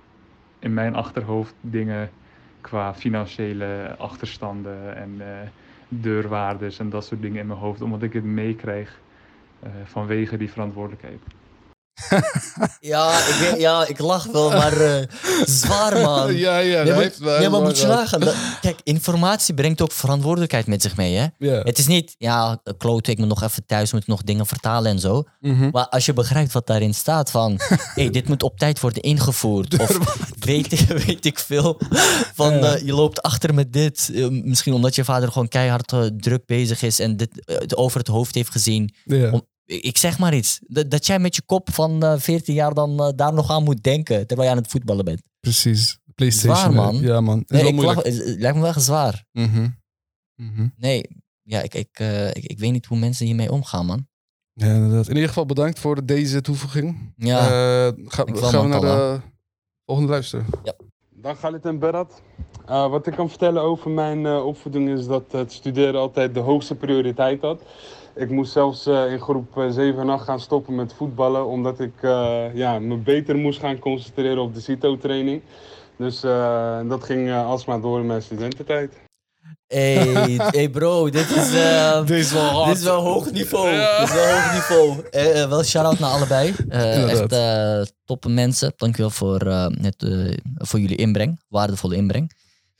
[0.58, 2.10] in mijn achterhoofd dingen
[2.60, 5.48] qua financiële achterstanden en eh,
[5.88, 9.00] deurwaarders en dat soort dingen in mijn hoofd, omdat ik het meekrijg
[9.60, 11.20] eh, vanwege die verantwoordelijkheid.
[12.80, 15.02] Ja, ik, ja, ik lach wel, maar eh,
[15.44, 16.34] zwaar, man.
[16.36, 16.82] ja, ja.
[16.82, 18.20] Nee, maar, heeft wel- nee, maar moet je nagaan.
[18.20, 21.26] dat- kijk, informatie brengt ook verantwoordelijkheid met zich mee, hè?
[21.62, 24.98] Het is niet, ja, klote, ik moet nog even thuis, moet nog dingen vertalen en
[24.98, 25.24] zo.
[25.40, 25.68] Mhm.
[25.72, 27.60] Maar als je begrijpt wat daarin staat van,
[27.94, 29.78] hey, dit moet op tijd worden ingevoerd.
[29.78, 29.98] Of
[30.38, 31.78] weet ik, weet ik veel,
[32.34, 34.10] van eh, je loopt achter met dit.
[34.14, 37.30] Eh, misschien omdat je vader gewoon keihard druk bezig is en dit
[37.76, 38.94] over het hoofd heeft gezien.
[39.04, 39.30] Ja.
[39.30, 40.58] Om- ik zeg maar iets.
[40.66, 43.62] Dat, dat jij met je kop van eh 14 jaar dan eh, daar nog aan
[43.64, 45.22] moet denken terwijl je aan het voetballen bent.
[45.40, 45.98] Precies.
[46.14, 46.56] PlayStation.
[46.72, 46.96] Zwaar, man.
[47.00, 47.38] Ja, man.
[47.38, 49.24] Is Nee, wel ik lach- het lijkt me wel zwaar.
[49.32, 49.68] Mhm.
[50.34, 50.68] Mhm.
[50.76, 51.02] Nee,
[51.42, 54.06] ja, ik, ik, eh, ik, ik weet niet hoe mensen hiermee omgaan, man.
[54.52, 55.08] Ja, inderdaad.
[55.08, 57.12] In ieder geval bedankt voor deze toevoeging.
[57.16, 59.20] Ja, Eh, ga- gaan we naar de
[59.84, 60.46] volgende luisteren.
[61.10, 62.22] Dag Galit en Berat.
[62.66, 66.40] Eh, wat ik kan vertellen over mijn eh, opvoeding is dat het studeren altijd de
[66.40, 67.62] hoogste prioriteit had.
[68.16, 71.80] Ik moest zelfs eh, in groep eh, 7 en 8 gaan stoppen met voetballen, omdat
[71.80, 75.42] ik eh, ja, me beter moest gaan concentreren op de CITO-training.
[75.98, 78.92] Dus eh, dat ging eh, alsmaar door in mijn studententijd.
[79.66, 82.04] hey, hey bro, dit is, eh, wel
[82.64, 83.68] dit is wel hoog niveau.
[83.68, 83.98] Ja.
[83.98, 85.02] Dit is wel hoog niveau.
[85.10, 86.54] Eh, eh, wel shout-out naar allebei.
[86.68, 88.72] Eh, echt eh toppe mensen.
[88.76, 89.66] Dankjewel voor, eh,
[89.98, 91.40] eh, voor jullie inbreng.
[91.48, 92.30] Waardevolle inbreng.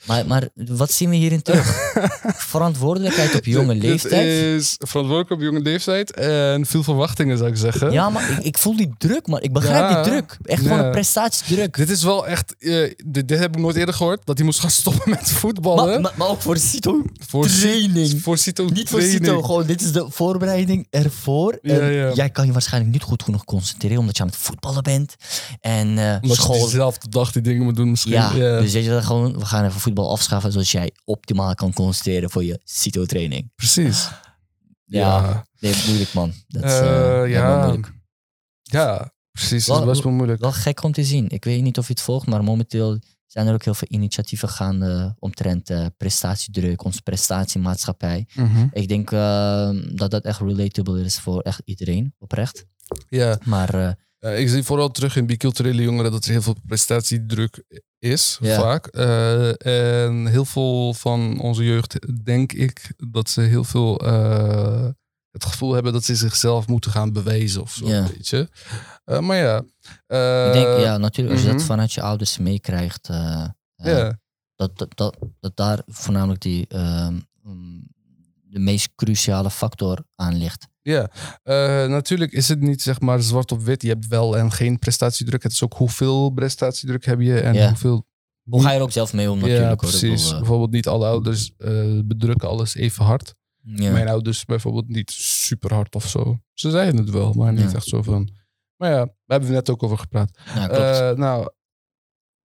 [0.05, 1.93] Maar, maar wat zien we hierin terug?
[2.37, 4.27] Verantwoordelijkheid op jonge Dit leeftijd.
[4.27, 7.93] is verantwoordelijk op jonge leeftijd en veel verwachtingen zou ik zeggen.
[7.93, 9.43] Ja, maar ik, ik voel die druk, man.
[9.43, 10.03] Ik begrijp Ja.
[10.03, 10.37] die druk.
[10.45, 11.77] Echt gewoon een prestatiedruk.
[11.77, 12.71] Dit is wel echt, eh,
[13.07, 15.87] dit, dit heb ik nooit eerder gehoord, dat hij moest gaan stoppen met voetballen.
[15.87, 18.21] Maar, maar, maar ook voor de Cito voor training.
[18.23, 19.27] Voor Cito Niet voor training.
[19.27, 21.59] Cito, gewoon dit is de voorbereiding ervoor.
[21.63, 22.13] Ja.
[22.13, 25.15] Jij kan je waarschijnlijk niet goed genoeg concentreren omdat je aan het voetballen bent.
[25.61, 26.59] En je school.
[26.61, 28.13] diezelfde dag die dingen moet doen misschien.
[28.13, 31.73] Ja, dus weet je dat gewoon, we gaan even voetbal afschaffen zodat jij optimaal kan
[31.73, 33.51] concentreren voor je Cito-training.
[33.55, 34.09] precies.
[34.85, 36.33] Ja, nee, moeilijk man.
[36.49, 37.77] Dat is Eh, eh, ja.
[38.63, 39.65] Ja, precies.
[39.67, 40.41] Dat Wel- is best wel moeilijk.
[40.41, 41.29] Wel gek om te zien.
[41.29, 44.49] Ik weet niet of je het volgt, maar momenteel zijn er ook heel veel initiatieven
[44.49, 48.27] gaande omtrent eh, prestatiedruk, onze prestatiemaatschappij.
[48.35, 48.67] Mhm.
[48.73, 49.11] Ik denk
[49.99, 52.65] dat dat echt relatable is voor echt iedereen, oprecht.
[53.09, 57.65] Ja, Maar eh, ik zie vooral terug in biculturele jongeren dat er heel veel prestatiedruk
[57.99, 58.61] is, Ja.
[58.61, 58.87] vaak.
[58.87, 59.67] Eh,
[60.07, 64.89] en heel veel van onze jeugd, denk ik, dat ze heel veel eh,
[65.31, 68.07] het gevoel hebben dat ze zichzelf moeten gaan bewijzen of zo, Ja.
[68.07, 68.49] weet je.
[69.21, 69.59] Maar ja.
[70.47, 71.57] ik denk, ja, natuurlijk, als je mhm.
[71.59, 73.07] dat vanuit je ouders meekrijgt,
[73.77, 74.19] ja.
[74.57, 77.89] dat, dat, dat, dat daar voornamelijk die, ehm, mm,
[78.43, 80.69] de meest cruciale factor aan ligt.
[80.87, 81.11] Ja,
[81.43, 83.83] eh, natuurlijk is het niet zeg maar zwart op wit.
[83.83, 85.43] Je hebt wel en geen prestatiedruk.
[85.43, 87.69] Het is ook hoeveel prestatiedruk heb je en Ja.
[87.69, 88.07] hoeveel.
[88.51, 89.69] Hoe ga je er ook zelf mee om natuurlijk?
[89.69, 90.31] ja, precies.
[90.31, 93.35] eh, Bijvoorbeeld niet alle ouders eh, bedrukken alles even hard.
[93.63, 93.93] ja.
[93.93, 96.39] Mijn ouders bijvoorbeeld niet super hard of zo.
[96.53, 97.77] Ze zeiden het wel, maar niet Ja.
[97.77, 98.31] echt zo van.
[98.77, 100.39] Maar ja, daar hebben we net ook over gepraat.
[100.55, 101.49] ja, nou,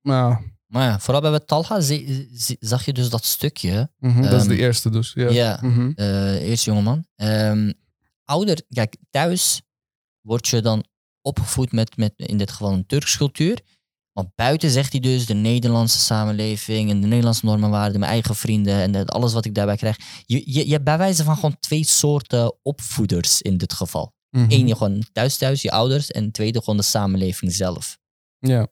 [0.02, 0.36] nou
[0.68, 1.80] maar ja, vooral bij Talha
[2.60, 3.92] zag je dus dat stukje.
[3.98, 5.12] mhm, dat is de Ehm, eerste dus.
[5.14, 5.30] Ja.
[5.30, 5.92] Ja, Mhm.
[6.42, 7.06] eerst jongeman.
[7.16, 7.72] Ehm
[8.32, 9.62] ouder, kijk, thuis
[10.22, 10.86] word je dan
[11.22, 13.60] opgevoed met, met in dit geval een Turks cultuur.
[14.14, 18.12] Maar buiten zegt hij dus de Nederlandse samenleving en de Nederlandse normen en waarden, mijn
[18.12, 19.98] eigen vrienden en dat- alles wat ik daarbij krijg.
[20.26, 24.14] Je, je, je hebt bij wijze van gewoon twee soorten opvoeders in dit geval.
[24.30, 24.46] Mhm.
[24.52, 26.12] Eén, je gewoon thuis thuis, je ouders.
[26.12, 27.98] En tweede, gewoon de samenleving zelf.
[28.40, 28.68] Ja,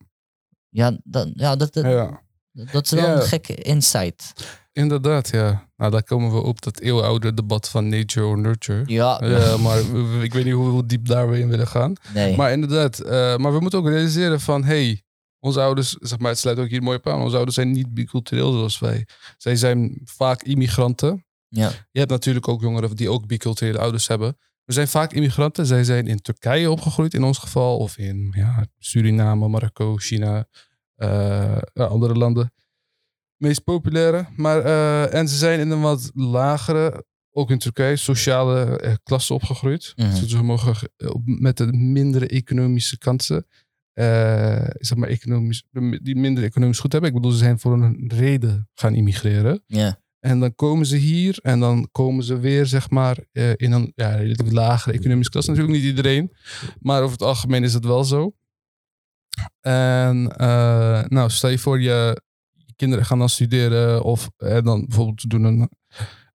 [0.69, 3.15] Ja, dat, ja, dat, dat, ja, dat is wel Ja.
[3.15, 4.33] een gekke insight.
[4.71, 5.67] Inderdaad, ja.
[5.77, 8.83] Nou, daar komen we op dat eeuwenoude debat van nature or nurture.
[8.85, 11.67] Ja, Ja, maar we- we- ik weet niet hoe, hoe diep daar we in willen
[11.67, 11.93] gaan.
[12.13, 12.35] nee.
[12.35, 15.01] Maar inderdaad, eh, maar we moeten ook realiseren van, hey,
[15.39, 17.21] onze ouders, zeg maar, het sluit ook hier mooi op aan.
[17.21, 19.07] Onze ouders zijn niet bicultureel zoals wij.
[19.37, 21.25] Zij zijn vaak immigranten.
[21.47, 21.71] ja.
[21.91, 24.37] Je hebt natuurlijk ook jongeren die ook biculturele ouders hebben.
[24.65, 25.65] We zijn vaak immigranten.
[25.65, 27.77] Zij zijn in Turkije opgegroeid in ons geval.
[27.77, 30.47] Of in ja, Suriname, Marokko, China,
[30.95, 32.53] eh, andere landen.
[33.39, 34.25] Meest populaire.
[34.35, 39.33] Maar, eh, en ze zijn in een wat lagere, ook in Turkije, sociale eh, klasse
[39.33, 39.93] opgegroeid.
[39.95, 40.09] Mhm.
[40.09, 43.45] Dus ze mogen eh, met de mindere economische kansen.
[43.93, 45.63] eh, zeg maar economisch,
[46.01, 47.09] die minder economisch goed hebben.
[47.09, 49.63] Ik bedoel, ze zijn voor een reden gaan immigreren.
[49.67, 49.99] ja.
[50.19, 53.17] En dan komen ze hier en dan komen ze weer, zeg maar,
[53.55, 55.49] in een ja, relatief lagere economische klasse.
[55.51, 56.31] Natuurlijk niet iedereen,
[56.79, 58.33] maar over het algemeen is het wel zo.
[59.61, 60.23] En
[61.07, 62.21] nou, stel je voor, je
[62.79, 65.69] kinderen gaan dan studeren of eh, dan bijvoorbeeld doen een,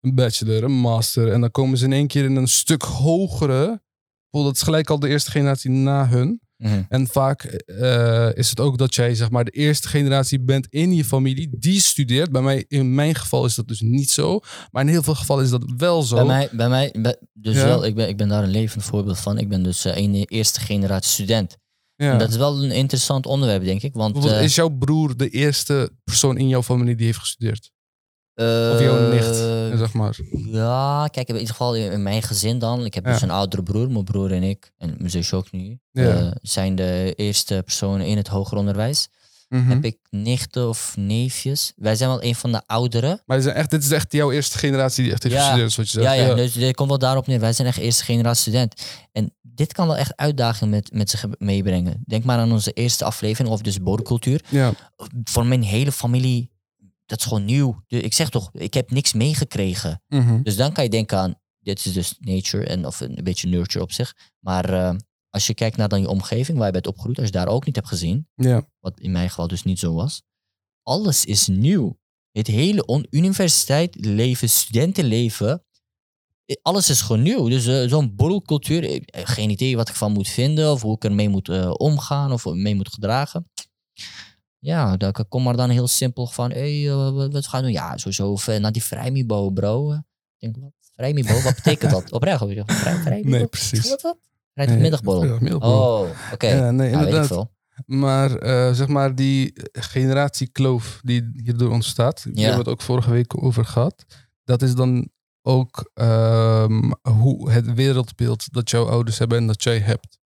[0.01, 1.32] een bachelor, een master.
[1.32, 3.82] En dan komen ze in één keer in een stuk hogere.
[4.29, 6.41] Dat is gelijk al de eerste generatie na hun.
[6.58, 6.82] Mhm.
[6.89, 10.93] En vaak eh, is het ook dat jij zeg maar de eerste generatie bent in
[10.95, 12.32] je familie die studeert.
[12.32, 14.39] Bij mij, in mijn geval is dat dus niet zo.
[14.71, 16.15] Maar in heel veel gevallen is dat wel zo.
[16.15, 17.65] Bij mij, bij mij bij- dus Ja.
[17.65, 19.38] wel, ik ben, ik ben daar een levend voorbeeld van.
[19.38, 21.58] Ik ben dus eh, een eerste generatie student.
[22.04, 22.18] Ja.
[22.18, 23.94] Dat is wel een interessant onderwerp, denk ik.
[23.94, 27.72] Want eh, is jouw broer de eerste persoon in jouw familie die heeft gestudeerd?
[28.36, 29.36] Of jouw eh, nicht,
[29.80, 30.18] zeg maar.
[30.32, 32.86] Ja, kijk, in ieder geval in mijn gezin dan.
[32.86, 35.80] Ik heb dus een oudere broer, mijn broer en ik, en mijn zusje ook nu,
[35.92, 36.18] Ja.
[36.18, 39.08] eh, zijn de eerste personen in het hoger onderwijs.
[39.54, 39.70] Mhm.
[39.70, 41.74] heb ik nichten of neefjes.
[41.76, 43.22] Wij zijn wel een van de ouderen.
[43.26, 45.42] Maar dit is echt, dit is echt jouw eerste generatie die echt heeft Ja.
[45.42, 46.28] gestudeerd, wat je Ja, zegt.
[46.28, 47.39] ja, dus dit komt wel daarop neer.
[47.39, 48.82] Wij zijn echt eerste generatie student.
[49.12, 52.04] En dit kan wel echt uitdagingen met, met zich meebrengen.
[52.06, 54.42] Denk maar aan onze eerste aflevering over dus bodemcultuur.
[54.50, 54.74] ja.
[55.24, 56.52] Voor mijn hele familie,
[57.06, 57.84] dat is gewoon nieuw.
[57.88, 60.02] Ik zeg toch, ik heb niks meegekregen.
[60.08, 60.42] Mhm.
[60.42, 63.84] Dus dan kan je denken aan, dit is dus nature en of een beetje nurture
[63.84, 64.13] op zich.
[64.39, 64.96] Maar eh,
[65.34, 67.65] als je kijkt naar dan je omgeving, waar je bent opgegroeid, als je daar ook
[67.65, 68.67] niet hebt gezien, ja.
[68.80, 70.22] wat in mijn geval dus niet zo was,
[70.84, 72.00] alles is nieuw.
[72.32, 75.63] Het hele on- universiteit leven, studentenleven,
[76.46, 77.48] eh, alles is gewoon nieuw.
[77.50, 81.04] Dus eh, zo'n borrelcultuur, heb geen idee wat ik van moet vinden of hoe ik
[81.04, 83.52] ermee moet eh, omgaan of mee moet gedragen.
[84.60, 87.60] Ja, dan ik kom maar dan heel simpel van, hé, hey, eh, wat, wat gaan
[87.60, 87.76] we doen?
[87.76, 89.91] Ja, sowieso eh, naar die vrijmibo, bro.
[89.91, 89.98] Eh,
[90.38, 90.72] Ik denk, wat?
[90.96, 92.12] Vrijmibo, wat betekent dat?
[92.17, 92.39] Oprecht?
[92.65, 93.30] Vrij, vrijmibo?
[93.30, 93.89] Nee, precies.
[93.89, 94.17] Wat dat?
[94.54, 95.58] Ja, middagborrel.
[95.60, 96.48] Oh, oké.
[96.48, 97.28] Ja, nee, Ja, inderdaad.
[97.28, 97.52] veel.
[97.86, 102.39] Maar eh, zeg maar die generatiekloof die hierdoor ontstaat, die Ja.
[102.42, 104.06] hebben we het ook vorige week over gehad.
[104.44, 105.10] Dat is dan
[105.42, 110.20] ook ehm, hoe het wereldbeeld dat jouw ouders hebben en dat jij hebt.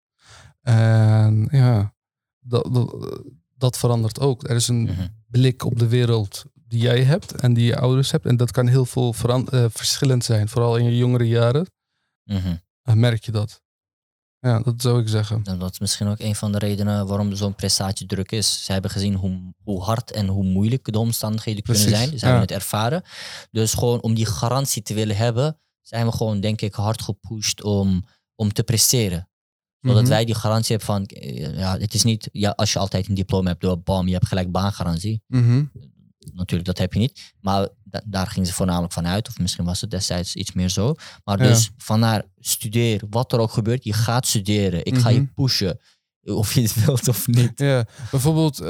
[0.62, 1.94] En ja,
[2.40, 3.20] dat, dat,
[3.58, 4.50] dat verandert ook.
[4.50, 5.08] Er is een Mhm.
[5.28, 8.26] blik op de wereld die jij hebt en die je ouders hebt.
[8.26, 10.50] En dat kan heel veel eh, verschillend zijn.
[10.50, 11.66] Vooral in je jongere jaren
[12.82, 13.62] eh, merk je dat.
[14.40, 15.42] Ja, dat zou ik zeggen.
[15.44, 18.66] En dat is misschien ook een van de redenen waarom zo'n prestatiedruk is.
[18.66, 22.08] Ze hebben gezien hoe, hoe hard en hoe moeilijk de omstandigheden kunnen zijn.
[22.08, 22.40] Ze hebben ja.
[22.40, 23.04] het ervaren.
[23.52, 27.64] Dus gewoon om die garantie te willen hebben, zijn we gewoon, denk ik, hard gepusht
[27.64, 29.30] om, om te presteren.
[29.82, 30.12] Zodat Mhm.
[30.12, 33.16] wij die garantie hebben van, eh, ja, het is niet, ja, als je altijd een
[33.16, 35.22] diploma hebt, door bam, je hebt gelijk baangarantie.
[35.28, 35.64] Mhm.
[36.34, 37.34] Natuurlijk, dat heb je niet.
[37.42, 39.28] Maar da- daar gingen ze voornamelijk van uit.
[39.28, 40.94] Of misschien was het destijds iets meer zo.
[41.24, 41.48] Maar Ja.
[41.48, 44.86] dus vanuit studeer, wat er ook gebeurt, je gaat studeren.
[44.86, 45.34] Ik ga je Mhm.
[45.34, 45.80] pushen.
[46.24, 47.52] Of je het wilt of niet.
[47.56, 48.68] Ja, bijvoorbeeld, eh,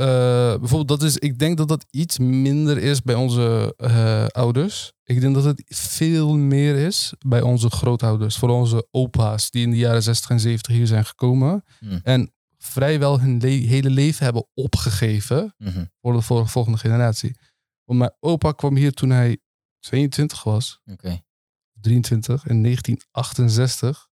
[0.57, 4.91] bijvoorbeeld dat is, ik denk dat dat iets minder is bij onze eh, ouders.
[5.03, 9.71] Ik denk dat het veel meer is bij onze grootouders, voor onze opa's die in
[9.71, 11.99] de jaren 60 en 70 hier zijn gekomen Hmm.
[12.03, 15.85] en vrijwel hun le- hele leven hebben opgegeven Mhm.
[16.01, 17.37] voor de vol- volgende generatie.
[17.87, 19.37] Want mijn opa kwam hier toen hij
[19.79, 21.21] 22 was, Oké.
[21.81, 24.09] 23 in 1968.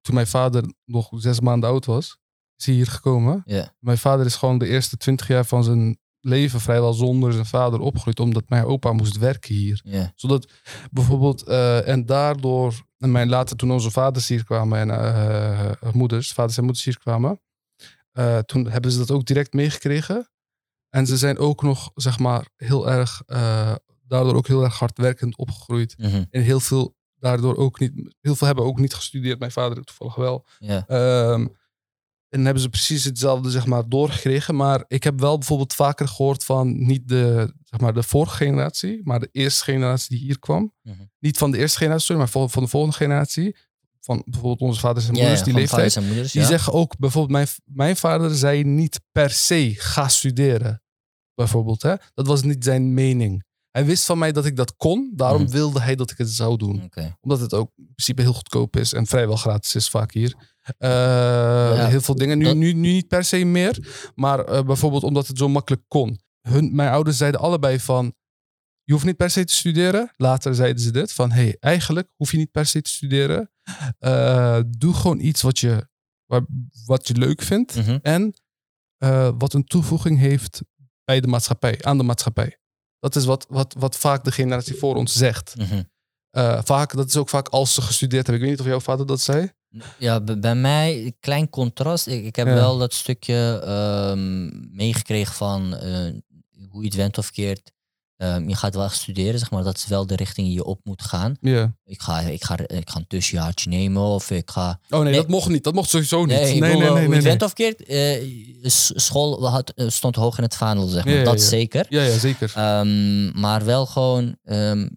[0.00, 2.18] Toen mijn vader nog zes maanden oud was,
[2.56, 3.42] is hij hier gekomen.
[3.78, 7.80] Mijn vader is gewoon de eerste twintig jaar van zijn leven vrijwel zonder zijn vader
[7.80, 9.80] opgegroeid, omdat mijn opa moest werken hier.
[10.14, 10.52] Zodat
[10.90, 16.32] bijvoorbeeld, eh, en daardoor, en mijn later toen onze vaders hier kwamen en eh, moeders,
[16.32, 17.40] vaders en moeders hier kwamen,
[18.10, 20.28] eh, toen hebben ze dat ook direct meegekregen.
[20.90, 23.74] En ze zijn ook nog, zeg maar, heel erg, eh,
[24.06, 25.98] daardoor ook heel erg hardwerkend opgegroeid.
[25.98, 26.24] Mhm.
[26.30, 29.38] En heel veel, daardoor ook niet, heel veel hebben ook niet gestudeerd.
[29.38, 30.46] Mijn vader toevallig wel.
[30.86, 31.46] Ehm,
[32.28, 34.56] en hebben ze precies hetzelfde zeg maar, doorgekregen.
[34.56, 39.00] Maar ik heb wel bijvoorbeeld vaker gehoord van niet de, zeg maar, de vorige generatie,
[39.04, 40.74] maar de eerste generatie die hier kwam.
[40.82, 40.96] Mhm.
[41.18, 43.56] Niet van de eerste generatie, sorry, maar van, van de volgende generatie.
[44.00, 45.96] Van bijvoorbeeld onze vaders en moeders, ja, die leeftijd.
[45.96, 46.46] en moeders, Die ja.
[46.46, 50.82] zeggen ook, bijvoorbeeld mijn, mijn vader zei niet per se ga studeren.
[51.34, 51.94] Bijvoorbeeld, hè?
[52.14, 53.44] dat was niet zijn mening.
[53.70, 55.50] Hij wist van mij dat ik dat kon, daarom Mhm.
[55.50, 58.92] wilde hij dat ik het zou doen omdat het ook in principe heel goedkoop is
[58.92, 60.34] en vrijwel gratis is vaak hier.
[60.78, 62.38] Eh, Heel veel dingen.
[62.38, 63.78] Nu, dat- nu, nu niet per se meer.
[64.14, 66.20] Maar eh, bijvoorbeeld omdat het zo makkelijk kon.
[66.40, 68.14] Hun, mijn ouders zeiden allebei van...
[68.90, 70.12] Je hoeft niet per se te studeren.
[70.16, 71.12] Later zeiden ze dit.
[71.12, 73.50] Van hey, eigenlijk hoef je niet per se te studeren.
[73.98, 75.88] Eh, doe gewoon iets wat je,
[76.84, 77.74] wat je leuk vindt.
[77.76, 77.98] Mhm.
[78.02, 78.34] En
[78.96, 80.60] eh, wat een toevoeging heeft
[81.04, 81.82] bij de maatschappij.
[81.82, 82.58] Aan de maatschappij.
[82.98, 85.56] Dat is wat, wat, wat vaak de generatie voor ons zegt.
[85.56, 85.82] Mhm.
[86.30, 88.34] Eh, vaak, dat is ook vaak als ze gestudeerd hebben.
[88.34, 89.50] Ik weet niet of jouw vader dat zei.
[89.98, 92.06] Ja, bij mij, klein contrast.
[92.06, 92.54] Ik, ik heb Ja.
[92.54, 95.74] wel dat stukje ehm, meegekregen van
[96.70, 97.72] hoe je het went of keert.
[98.20, 99.62] Ehm, je gaat wel echt studeren, zeg maar.
[99.62, 101.36] Dat is wel de richting die je op moet gaan.
[101.40, 101.74] Ja.
[101.84, 104.80] Ik ga, ik ga, ik ga een tussenjaartje nemen of ik ga...
[104.90, 105.20] Oh nee, Nee.
[105.20, 105.64] dat mocht niet.
[105.64, 106.28] Dat mocht sowieso niet.
[106.28, 107.20] Nee, Nee, nee, nee, nee.
[107.20, 107.82] nee, of keert,
[109.00, 111.12] school had, eh, stond hoog in het vaandel, zeg maar.
[111.12, 111.46] Ja, ja, dat ja.
[111.48, 111.86] zeker.
[111.88, 112.52] Ja, ja, zeker.
[112.54, 114.88] Ehm, maar wel gewoon, ehm,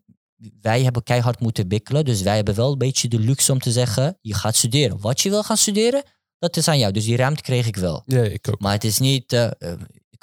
[0.62, 2.06] wij hebben keihard moeten bikkelen.
[2.06, 5.00] Dus wij hebben wel een beetje de luxe om te zeggen, je gaat studeren.
[5.02, 6.04] Wat je wil gaan studeren,
[6.40, 6.92] dat is aan jou.
[6.92, 8.04] Dus die ruimte kreeg ik wel.
[8.06, 8.60] Ja, ik ook.
[8.60, 9.74] Maar het is niet, eh, eh,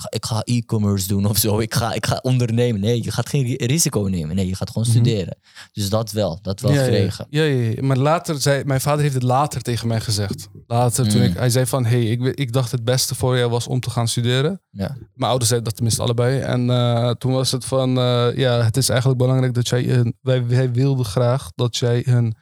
[0.09, 1.59] ik ga, e-commerce doen of zo.
[1.59, 2.81] Ik ga, ik ga ondernemen.
[2.81, 4.37] Nee, je gaat geen ri- risico nemen.
[4.37, 4.97] Nee, je gaat gewoon Mhm.
[4.99, 5.39] studeren.
[5.73, 7.27] Dus dat wel, dat wel ja, gekregen.
[7.31, 8.65] Ja, ja, ja, maar later zei...
[8.65, 10.49] Mijn vader heeft het later tegen mij gezegd.
[10.67, 11.27] Later toen Mm.
[11.27, 11.37] ik...
[11.37, 11.85] Hij zei van...
[11.85, 14.61] Hey, ik, ik dacht het beste voor jou was om te gaan studeren.
[14.71, 14.97] Ja.
[15.15, 16.41] Mijn ouders zeiden dat tenminste allebei.
[16.41, 17.99] En eh, toen was het van...
[17.99, 19.89] eh, ja, het is eigenlijk belangrijk dat jij...
[19.89, 22.35] Een, wij, wij wilden graag dat jij een,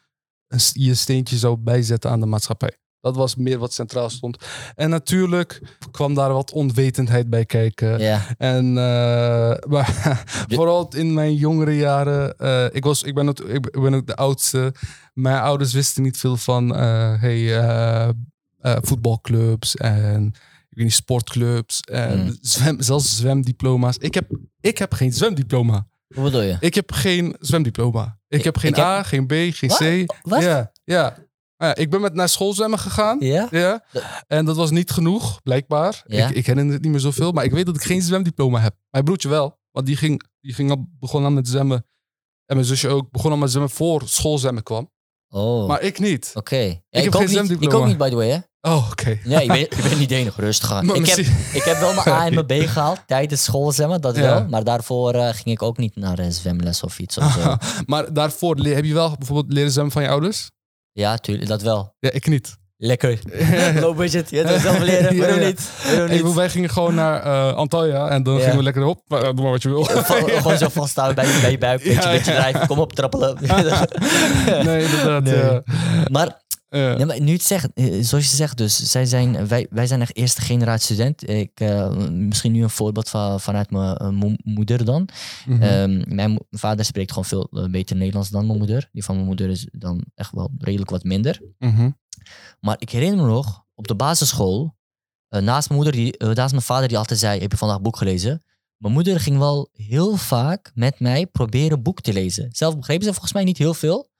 [0.72, 2.76] je steentje zou bijzetten aan de maatschappij.
[3.00, 4.44] Dat was meer wat centraal stond.
[4.74, 7.98] En natuurlijk kwam daar wat onwetendheid bij kijken.
[8.00, 8.22] Ja.
[8.38, 8.74] En uh,
[9.74, 14.06] maar, vooral in mijn jongere jaren, uh, ik, was, ik, ben ook, ik ben ook
[14.06, 14.74] de oudste.
[15.14, 18.14] Mijn ouders wisten niet veel van uh, hey,
[18.82, 20.26] voetbalclubs en
[20.70, 21.80] ik weet niet, sportclubs.
[21.80, 22.36] En Mm.
[22.40, 23.96] zwem, zelfs zwemdiploma's.
[23.98, 24.30] Ik heb,
[24.60, 25.86] ik heb geen zwemdiploma.
[26.14, 26.56] Hoe bedoel je?
[26.60, 28.18] Ik heb geen zwemdiploma.
[28.28, 29.78] Ik heb geen Ik heb- A, geen B, geen Wat?
[29.78, 30.18] C.
[30.28, 30.42] Wat?
[30.42, 31.16] Ja, ja.
[31.60, 33.16] Ah ja, ik ben met naar school zwemmen gegaan.
[33.20, 33.48] Ja?
[33.50, 33.84] Ja.
[33.92, 36.02] Dat- En dat was niet genoeg, blijkbaar.
[36.06, 36.28] Ja.
[36.28, 37.32] Ik, ik herinner het niet meer zoveel.
[37.32, 38.74] Maar ik weet dat ik geen zwemdiploma heb.
[38.90, 39.58] Mijn broertje wel.
[39.70, 41.86] Want die, ging, die ging al, begon al met zwemmen.
[42.46, 44.90] En mijn zusje ook begon al met zwemmen voor schoolzwemmen kwam.
[45.28, 46.30] Oh, Maar ik niet.
[46.34, 46.56] oké.
[46.56, 47.76] Ja, heb ik, geen niet, ik zwemdiploma.
[47.76, 48.38] ook niet, by the way, hè?
[48.60, 49.18] Oh, oké.
[49.24, 50.40] Ja, ik ben, ik ben niet de enige.
[50.40, 50.94] Rustig aan.
[50.94, 51.18] Ik heb,
[51.52, 54.22] ik heb wel mijn A en mijn B gehaald tijdens schoolzwemmen, dat Ja.
[54.22, 54.48] wel.
[54.48, 57.18] Maar daarvoor eh, ging ik ook niet naar een zwemles of iets.
[57.18, 57.56] Of zo.
[57.86, 60.50] maar daarvoor heb je wel bijvoorbeeld leren zwemmen van je ouders?
[60.98, 61.94] Ja, tuurlijk, dat wel.
[62.00, 62.56] Ja, ik niet.
[62.76, 63.18] Lekker.
[63.80, 64.30] Low budget.
[64.30, 65.14] Je hebt zelf leren.
[65.14, 65.46] Ja, Waarom ja.
[65.46, 65.70] niet?
[65.84, 66.34] Waarom Hey, niet?
[66.34, 68.40] wij gingen gewoon naar eh, Antalya en dan Ja.
[68.40, 69.00] gingen we lekker op.
[69.06, 69.82] Maar, eh, doe maar wat je wil.
[69.84, 71.82] Gewoon zo vasthouden bij, je- bij je buik.
[71.82, 72.66] Beetje, Ja, beetje drijven.
[72.66, 73.36] Kom op, trappelen.
[74.64, 75.22] nee, inderdaad.
[75.22, 75.36] Nee.
[75.36, 75.62] ja.
[76.10, 76.40] maar,
[76.70, 76.96] Ja.
[76.96, 80.00] nee, maar nu het zegt, eh, zoals je zegt, dus zij zijn, wij, wij zijn
[80.00, 81.28] echt eerste generatie student.
[81.28, 85.08] Ik, eh, misschien nu een voorbeeld van, vanuit mijn mo- moeder dan.
[85.46, 85.62] Mhm.
[85.62, 88.88] Ehm, mijn vader spreekt gewoon veel beter Nederlands dan mijn moeder.
[88.92, 91.40] Die van mijn moeder is dan echt wel redelijk wat minder.
[91.58, 91.90] Mhm.
[92.60, 94.76] Maar ik herinner me nog, op de basisschool,
[95.28, 98.42] naast mijn moeder, die, naast mijn vader die altijd zei, heb je vandaag boek gelezen?
[98.76, 102.48] Mijn moeder ging wel heel vaak met mij proberen boek te lezen.
[102.50, 104.10] Zelf begreep ze volgens mij niet heel veel.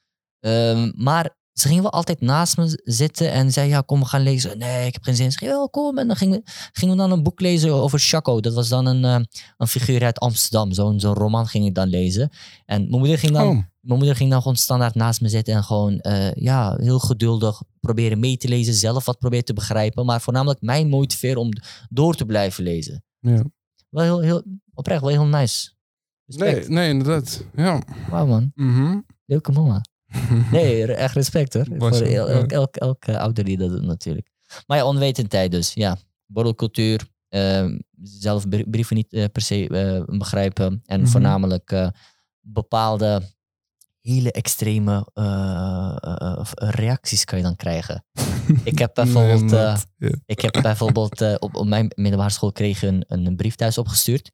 [0.40, 4.22] Ehm, maar ze ging wel altijd naast me zitten en zei, ja, kom, we gaan
[4.22, 4.58] lezen.
[4.58, 5.32] Nee, ik heb geen zin.
[5.32, 5.98] Ze ging, wel, kom.
[5.98, 6.42] En dan gingen,
[6.72, 8.40] gingen we dan een boek lezen over Chaco.
[8.40, 9.24] Dat was dan een, eh,
[9.56, 10.72] een figuur uit Amsterdam.
[10.72, 12.30] Zo'n zo'n roman ging ik dan lezen.
[12.66, 13.62] En mijn moeder ging dan Oh.
[13.80, 17.62] mijn moeder ging dan gewoon standaard naast me zitten en gewoon eh, ja, heel geduldig
[17.80, 21.50] proberen mee te lezen, zelf wat proberen te begrijpen, maar voornamelijk mij motiveren om
[21.88, 23.04] door te blijven lezen.
[23.20, 23.42] Ja.
[23.88, 24.42] Wel heel, heel
[24.74, 25.70] oprecht, wel heel nice.
[26.24, 26.68] Nee, Respect.
[26.68, 27.44] nee, inderdaad.
[27.56, 27.82] Ja.
[28.10, 28.98] Wauw man, Mhm.
[29.24, 29.80] leuke mama.
[30.52, 31.66] Nee, echt respect hoor.
[31.78, 32.34] Voor zo, el- ja.
[32.34, 34.28] elk, elk, elk eh, ouder die dat doet natuurlijk.
[34.66, 35.96] Maar ja, onwetendheid dus, ja.
[36.26, 37.66] Borrelcultuur, eh,
[38.02, 41.08] zelf br- brieven niet eh, per se eh, begrijpen en Mhm.
[41.10, 41.90] voornamelijk
[42.40, 43.22] bepaalde
[44.08, 48.04] hele extreme eh, eh, eh, reacties kan je dan krijgen.
[48.64, 49.52] Ik heb bijvoorbeeld,
[50.26, 54.30] ik heb bijvoorbeeld op, op mijn middelbare school kreeg een, een brief thuis opgestuurd.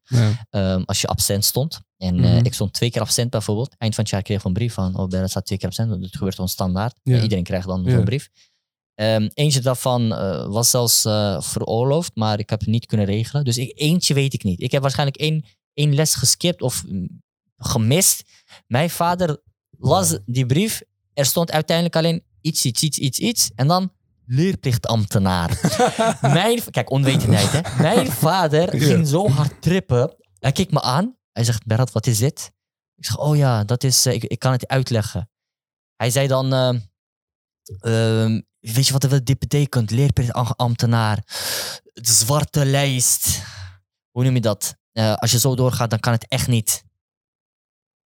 [0.49, 1.81] Ehm, als je absent stond.
[1.97, 2.45] En Mhm.
[2.45, 3.75] ik stond twee keer absent bijvoorbeeld.
[3.77, 6.01] Eind van het jaar kreeg ik een brief van, oh, Bernard staat twee keer absent.
[6.01, 6.99] Dat gebeurt gewoon standaard.
[7.03, 8.29] Iedereen krijgt dan zo'n brief.
[8.95, 10.07] Ehm, eentje daarvan
[10.49, 11.01] was zelfs
[11.47, 13.43] veroorloofd, maar ik heb het niet kunnen regelen.
[13.43, 14.61] Dus ik, eentje weet ik niet.
[14.61, 17.23] Ik heb waarschijnlijk één, één les geskipt of mm,
[17.57, 18.23] gemist.
[18.67, 19.41] Mijn vader
[19.87, 20.81] las die brief.
[21.13, 23.51] Er stond uiteindelijk alleen iets, iets, iets, iets, iets.
[23.55, 23.91] En dan
[24.25, 25.59] leerplichtambtenaar.
[26.21, 27.81] Mijn, kijk, onwetendheid, hè.
[27.81, 28.85] Mijn vader Ja.
[28.85, 30.15] ging zo hard trippen.
[30.39, 31.15] Hij kijkt me aan.
[31.31, 32.51] Hij zegt, Berat, wat is dit?
[32.95, 35.29] Ik zeg, oh ja, dat is, eh, ik, ik kan het uitleggen.
[35.95, 36.69] Hij zei dan, eh,
[37.79, 39.91] ehm, weet je wat dit betekent?
[39.91, 41.17] Leerplichtambtenaar.
[41.93, 43.41] De zwarte lijst.
[44.11, 44.75] Hoe noem je dat?
[44.91, 46.83] Eh, als je zo doorgaat, dan kan het echt niet.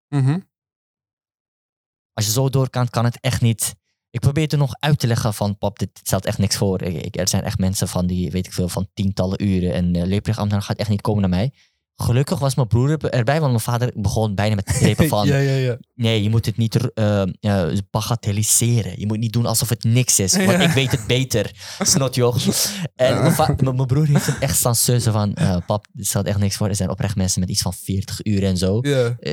[0.09, 0.39] Mhm.
[2.19, 3.75] Als je zo door kan, het echt niet.
[4.11, 6.81] Ik probeer het er nog uit te leggen van, pap, dit stelt echt niks voor.
[7.11, 9.73] Er zijn echt mensen van die, weet ik veel, van tientallen uren.
[9.73, 11.53] En uh, leerplichtambtenaar gaat echt niet komen naar mij.
[12.01, 15.27] Gelukkig was mijn broer er- erbij, want mijn vader begon bijna met grepen van...
[15.27, 15.79] ja, ja, ja.
[15.95, 17.23] Nee, je moet het niet eh,
[17.91, 18.93] bagatelliseren.
[19.01, 20.37] Je moet niet doen alsof het niks is.
[20.37, 21.51] Want ik weet het beter.
[21.81, 22.45] Snotjoch.
[22.97, 25.35] En mijn, mijn- broer heeft het echt staan van...
[25.35, 26.69] eh, pap, dit stelt echt niks voor.
[26.69, 28.81] Er zijn oprecht mensen met iets van 40 uur en zo.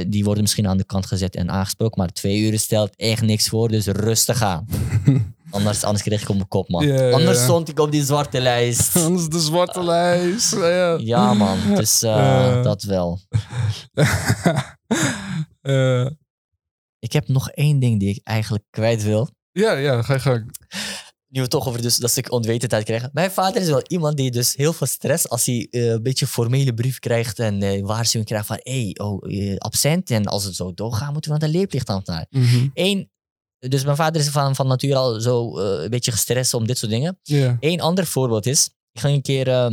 [0.08, 2.00] Die worden misschien aan de kant gezet en aangesproken.
[2.00, 3.68] Maar twee uur stelt echt niks voor.
[3.70, 4.66] Dus rustig aan.
[5.56, 6.88] Anders, anders kreeg ik op mijn kop, man.
[6.88, 7.44] Ja, anders ja.
[7.44, 8.96] stond ik op die zwarte lijst.
[9.06, 10.56] Anders de zwarte lijst.
[10.56, 10.98] Ja.
[11.02, 11.58] Ja, man.
[11.76, 12.64] Dus eh, Eh.
[12.64, 13.20] dat wel.
[15.62, 16.06] Eh,
[17.00, 19.30] Ik heb nog één ding die ik eigenlijk kwijt wil.
[19.52, 20.52] ja, ja, ga je gang.
[21.28, 23.10] Nu we toch over dus dat stuk onwetendheid krijgen.
[23.14, 26.28] Mijn vader is wel iemand die dus heel veel stress als hij eh, een beetje
[26.28, 30.44] formele brief krijgt en eh waarschuwing krijgt van hé, hey, oh, eh, absent en als
[30.44, 32.26] het zo doorgaat moeten we naar de leerplichtambtenaar.
[32.30, 32.68] Mhm.
[32.74, 33.10] Eén,
[33.70, 36.78] dus mijn vader is van, van natuur al zo eh, een beetje gestrest om dit
[36.78, 37.20] soort dingen.
[37.24, 37.58] Ja.
[37.60, 39.72] Eén ander voorbeeld is, ik ging een keer eh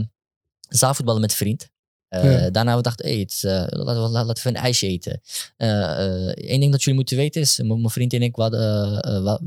[0.69, 1.71] zaalvoetballen met een vriend.
[2.09, 2.51] Eh, Ja.
[2.51, 5.21] Daarna we dachten, hey, het is, laten, we, laten we een ijsje eten.
[5.57, 8.61] Eén ding dat jullie moeten weten is, mijn vriend en ik, hadden,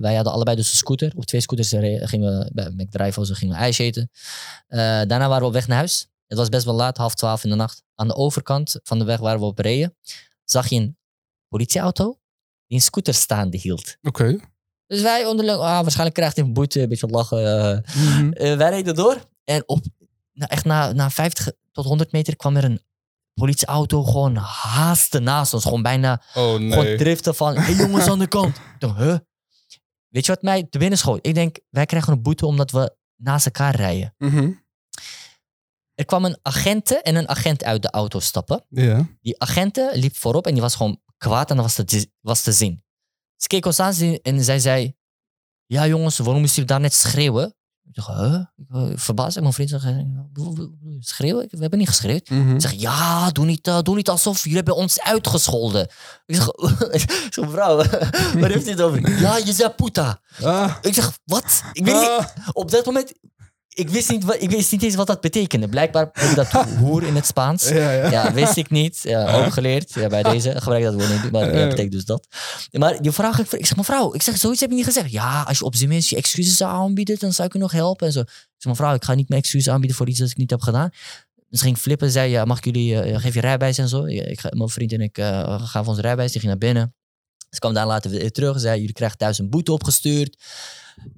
[0.01, 1.11] wij hadden allebei dus een scooter.
[1.15, 1.69] Op twee scooters
[2.09, 4.09] gingen we bij McDrive, gingen we ijs eten.
[4.67, 6.07] Daarna waren we op weg naar huis.
[6.27, 7.83] Het was best wel laat, half twaalf in de nacht.
[7.95, 9.95] Aan de overkant van de weg waar we op reden,
[10.43, 10.97] zag je een
[11.47, 12.19] politieauto
[12.75, 13.97] die een scooter staande hield.
[14.01, 14.39] Oké.
[14.87, 17.83] Dus wij onderling, ah, waarschijnlijk krijgt hij een boete, een beetje lachen.
[18.33, 19.83] Eh, wij reden door en op,
[20.33, 22.81] nou, echt na, na 50 tot 100 meter kwam er een
[23.33, 25.63] politieauto gewoon haasten naast ons.
[25.63, 26.97] Gewoon bijna Oh gewoon nee.
[26.97, 28.57] driften van, hey, jongens aan de kant.
[28.79, 29.17] Dacht, huh?
[30.07, 31.27] Weet je wat mij te binnen schoot?
[31.27, 34.13] Ik denk, wij krijgen een boete omdat we naast elkaar rijden.
[34.17, 34.51] Mhm.
[35.93, 38.65] Er kwam een agente en een agent uit de auto stappen.
[39.21, 42.51] Die agente liep voorop en die was gewoon kwaad en dat was te, was te
[42.51, 42.83] zien.
[43.35, 44.95] Ze keek ons aan en zij zei...
[45.65, 47.55] Ja jongens, waarom moest jullie daar net schreeuwen?
[47.87, 48.41] Ik dacht, huh?
[48.55, 49.39] Ik eh, verbaasd.
[49.39, 50.07] Mijn vriend zei,
[50.99, 51.47] schreeuwen?
[51.49, 52.29] We hebben niet geschreeuwd.
[52.29, 52.53] Mhm.
[52.53, 55.87] Ik zeg, ja, doe niet, eh, doe niet alsof jullie hebben ons uitgescholden.
[56.25, 56.47] Ik zeg,
[56.91, 57.75] ik zeg mevrouw,
[58.39, 59.09] waar heeft dit over?
[59.21, 60.21] Ja, je zei puta.
[60.43, 60.75] Ah.
[60.81, 61.63] Ik zeg, wat?
[61.71, 62.25] Ik weet niet, Ah.
[62.53, 63.13] op dat moment,
[63.75, 65.67] ik wist niet, wat, ik wist niet eens wat dat betekende.
[65.67, 67.67] Blijkbaar ik dat hoer in het Spaans.
[67.69, 68.11] Ja, ja.
[68.11, 68.99] Ja, wist ik niet.
[69.03, 69.93] Ja, ook geleerd.
[69.93, 71.31] Ja, bij deze gebruik ik dat woord niet.
[71.31, 72.27] Maar dat betekent dus dat.
[72.71, 75.11] Maar die vraag, ik, ik zeg, mevrouw, ik zeg, zoiets heb je niet gezegd.
[75.11, 77.71] Ja, als je op zijn minst je excuses zou aanbieden, dan zou ik je nog
[77.71, 78.07] helpen.
[78.07, 78.19] En zo.
[78.19, 80.61] Ik zeg, mevrouw, ik ga niet mijn excuses aanbieden voor iets dat ik niet heb
[80.61, 80.89] gedaan.
[81.49, 84.05] Dus ging flippen, zei, ja, mag ik jullie, eh, geef je rijbewijs en zo.
[84.05, 85.27] Ik, ga- mijn vriend en ik eh,
[85.67, 86.31] gaan voor onze rijbewijs.
[86.31, 86.95] Die ging naar binnen.
[87.49, 88.59] Dus kwam daar later weer terug.
[88.59, 90.37] Zei, jullie krijgen thuis een boete opgestuurd.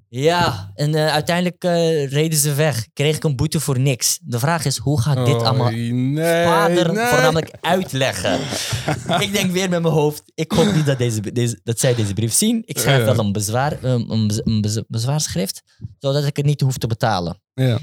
[0.09, 2.87] Ja, en eh, uiteindelijk eh, reden ze weg.
[2.93, 4.19] Kreeg ik een boete voor niks.
[4.21, 7.05] De vraag is, hoe ga ik dit allemaal nee, vader nee.
[7.05, 8.39] voornamelijk uitleggen.
[9.25, 12.13] ik denk weer met mijn hoofd, ik hoop niet dat, deze, deze, dat zij deze
[12.13, 12.61] brief zien.
[12.65, 13.05] Ik schrijf Ja.
[13.05, 15.63] wel een, bezwaar, een, een bez- een bez- bezwaarschrift,
[15.99, 17.41] zodat ik het niet hoef te betalen.
[17.53, 17.79] Ja.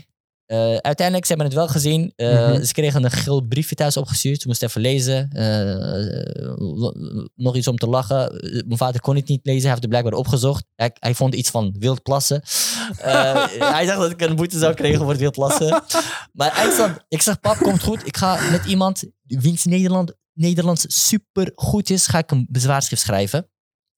[0.46, 2.12] Eh, uiteindelijk, ze hebben het wel gezien.
[2.16, 2.64] Eh, Mhm.
[2.64, 4.40] Ze kregen een geel briefje thuis opgestuurd.
[4.40, 5.28] Ze moesten even lezen.
[5.30, 8.32] Eh, nog iets om te lachen.
[8.66, 9.60] Mijn vader kon het niet lezen.
[9.60, 10.64] Hij heeft het blijkbaar opgezocht.
[10.74, 12.42] Hij, hij vond iets van wildplassen.
[12.98, 15.82] Eh, hij dacht dat ik een boete zou krijgen voor het wildplassen.
[16.32, 18.06] Maar eindstand, ik zeg, pap, komt goed.
[18.06, 23.48] Ik ga met iemand wiens Nederland, Nederlands super goed is, ga ik een bezwaarschrift schrijven.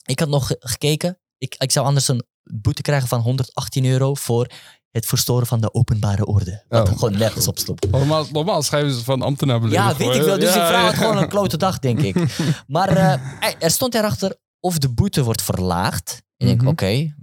[0.05, 1.18] Ik had nog ge- gekeken.
[1.38, 4.51] Ik, ik zou anders een boete krijgen van 118 euro voor
[4.97, 6.64] het verstoren van de openbare orde.
[6.68, 6.94] Wat Oh.
[6.99, 7.76] gewoon nergens op sloeg.
[7.90, 9.88] Normaal, normaal schrijven ze van ambtenaar beledigen.
[9.90, 10.38] Ja, weet ik wel.
[10.38, 10.97] Dus Ja, vrouw had ja.
[10.97, 12.16] gewoon een klote dag, denk ik.
[12.66, 16.22] Maar eh, er- er stond erachter of de boete wordt verlaagd.
[16.36, 16.70] Ik denk, Mhm.
[16.70, 17.14] oké,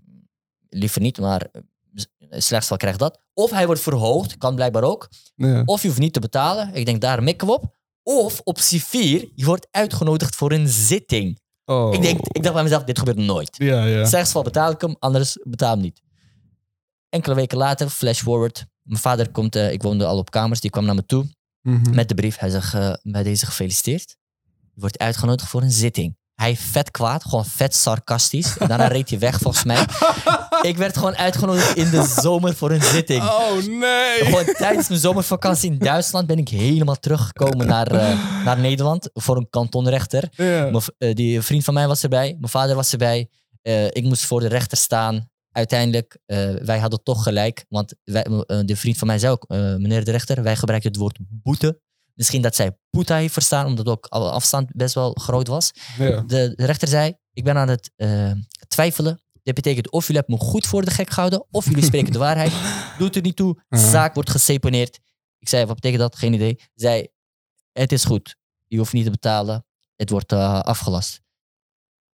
[0.69, 1.61] liever niet, maar eh,
[2.29, 3.19] slechts wel krijgt dat.
[3.33, 5.09] Of hij wordt verhoogd, kan blijkbaar ook.
[5.35, 5.61] Ja.
[5.65, 6.69] Of je hoeft niet te betalen.
[6.73, 7.75] Ik denk, daar mikken we op.
[8.03, 11.39] Of optie 4, je wordt uitgenodigd voor een zitting.
[11.65, 11.93] Oh.
[11.93, 13.55] Ik, denk, ik dacht bij mezelf, dit gebeurt nooit.
[13.57, 14.05] Ja, ja.
[14.05, 16.01] Slechts wel betaal ik hem, anders betaal hem niet.
[17.13, 18.65] Enkele weken later, flash forward.
[18.81, 21.25] Mijn vader komt, eh, ik woonde al op kamers, die kwam naar me toe
[21.61, 21.95] Mhm.
[21.95, 22.37] met de brief.
[22.37, 24.15] Hij zegt, eh, bij deze gefeliciteerd.
[24.73, 26.17] Je wordt uitgenodigd voor een zitting.
[26.35, 28.57] Hij vet kwaad, gewoon vet sarcastisch.
[28.57, 29.85] En daarna reed hij weg volgens mij.
[30.61, 33.23] Ik werd gewoon uitgenodigd in de zomer voor een zitting.
[33.23, 34.23] Oh, nee.
[34.25, 39.37] Gewoon tijdens mijn zomervakantie in Duitsland ben ik helemaal teruggekomen naar, eh, naar Nederland voor
[39.37, 40.29] een kantonrechter.
[40.97, 43.29] Eh, die vriend van mij was erbij, mijn vader was erbij.
[43.89, 45.29] Ik moest voor de rechter staan.
[45.53, 47.65] Uiteindelijk, eh, wij hadden toch gelijk.
[47.69, 50.89] Want wij, eh, de vriend van mij zei ook, eh, meneer de rechter, wij gebruiken
[50.89, 51.81] het woord boete.
[52.13, 55.71] Misschien dat zij puta heeft verstaan, omdat ook alle afstand best wel groot was.
[55.97, 56.21] Ja.
[56.21, 57.91] De, de rechter zei, ik ben aan het
[58.67, 59.21] twijfelen.
[59.43, 62.19] Dit betekent of jullie hebben me goed voor de gek gehouden, of jullie spreken de
[62.27, 62.53] waarheid.
[62.97, 64.99] Doet er niet toe, de zaak wordt geseponeerd.
[65.37, 66.15] Ik zei, wat betekent dat?
[66.15, 66.59] Geen idee.
[66.73, 67.11] Zij,
[67.71, 68.35] het is goed.
[68.67, 69.65] Je hoeft niet te betalen.
[69.95, 71.21] Het wordt afgelast.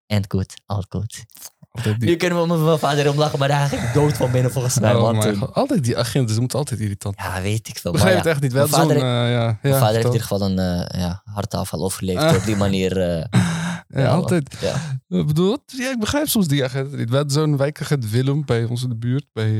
[0.06, 1.24] En goed, al goed.
[1.78, 4.14] Altijd die, Nu kunnen we met mijn vader om lachen, maar daar ga ik dood
[4.18, 4.96] van binnen volgens mij.
[4.96, 5.22] oh.
[5.38, 5.54] God.
[5.54, 7.16] altijd die agenten, ze moeten altijd irritant.
[7.18, 7.92] Ja, weet ik veel.
[7.92, 8.54] Begrijp het echt niet.
[8.54, 11.22] Wel mijn vader, eh, ja, ja, mijn vader heeft in ieder geval een eh ja,
[11.26, 12.36] hartaanval overleefd.
[12.38, 13.02] Op die manier.
[13.02, 13.26] eh,
[13.88, 14.58] Ja, altijd.
[14.62, 14.76] ja.
[15.20, 17.10] Ik bedoel, ja, ik begrijp soms die agenten niet.
[17.10, 19.26] We hadden zo'n wijkagent Willem bij ons in de buurt.
[19.34, 19.52] Bij,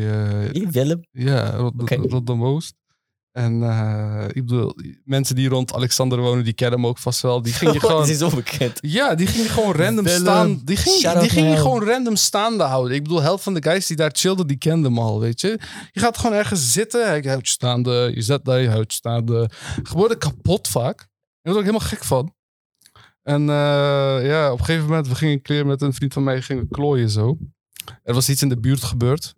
[0.72, 1.00] Willem?
[1.12, 1.96] ja, Rot- Oké.
[3.34, 7.42] En eh, ik bedoel, mensen die rond Alexander wonen, die kennen hem ook vast wel.
[7.42, 8.04] Die ging je gewoon...
[8.04, 8.78] Die is onbekend.
[8.82, 10.20] Ja, die ging je gewoon random Willem.
[10.22, 10.62] staan.
[10.64, 12.96] Die ging, Shout-out die ging je gewoon random staande houden.
[12.96, 15.60] Ik bedoel, helft van de guys die daar chillden, die kenden hem al, weet je.
[15.92, 19.50] Je gaat gewoon ergens zitten, hij houdt je staande, je zet daar, je houdt staande.
[19.84, 20.98] Geworden kapot vaak.
[21.42, 22.34] Daar was ik helemaal gek van.
[23.24, 26.24] En eh, ja, op een gegeven moment, we gingen een keer met een vriend van
[26.24, 27.38] mij gingen klooien zo.
[28.04, 29.36] Er was iets in de buurt gebeurd.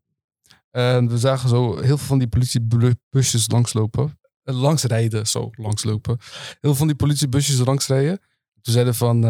[0.76, 4.20] En we zagen zo heel veel van die politiebusjes langslopen.
[4.44, 6.18] Eh, Langsrijden, zo, langslopen.
[6.20, 8.20] Heel veel van die politiebusjes langsrijden.
[8.62, 9.24] Toen zeiden van,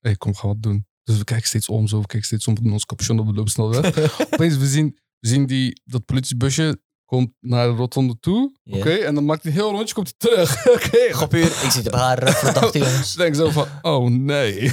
[0.00, 0.86] hey, kom, gaan wat doen.
[1.02, 3.32] Dus we kijken steeds om, zo, we kijken steeds om, doen ons capuchon op, we
[3.32, 4.10] lopen snel weg.
[4.32, 8.52] Opeens, we zien, we zien die, dat politiebusje komt naar de rotonde toe.
[8.62, 8.76] Ja.
[8.76, 10.66] Oké, en dan maakt hij een heel rondje, komt hij terug.
[10.76, 13.12] Oké, Gopuur, ik zit op haar eh, verdachte jongens.
[13.12, 14.54] ik denk zo van, oh nee.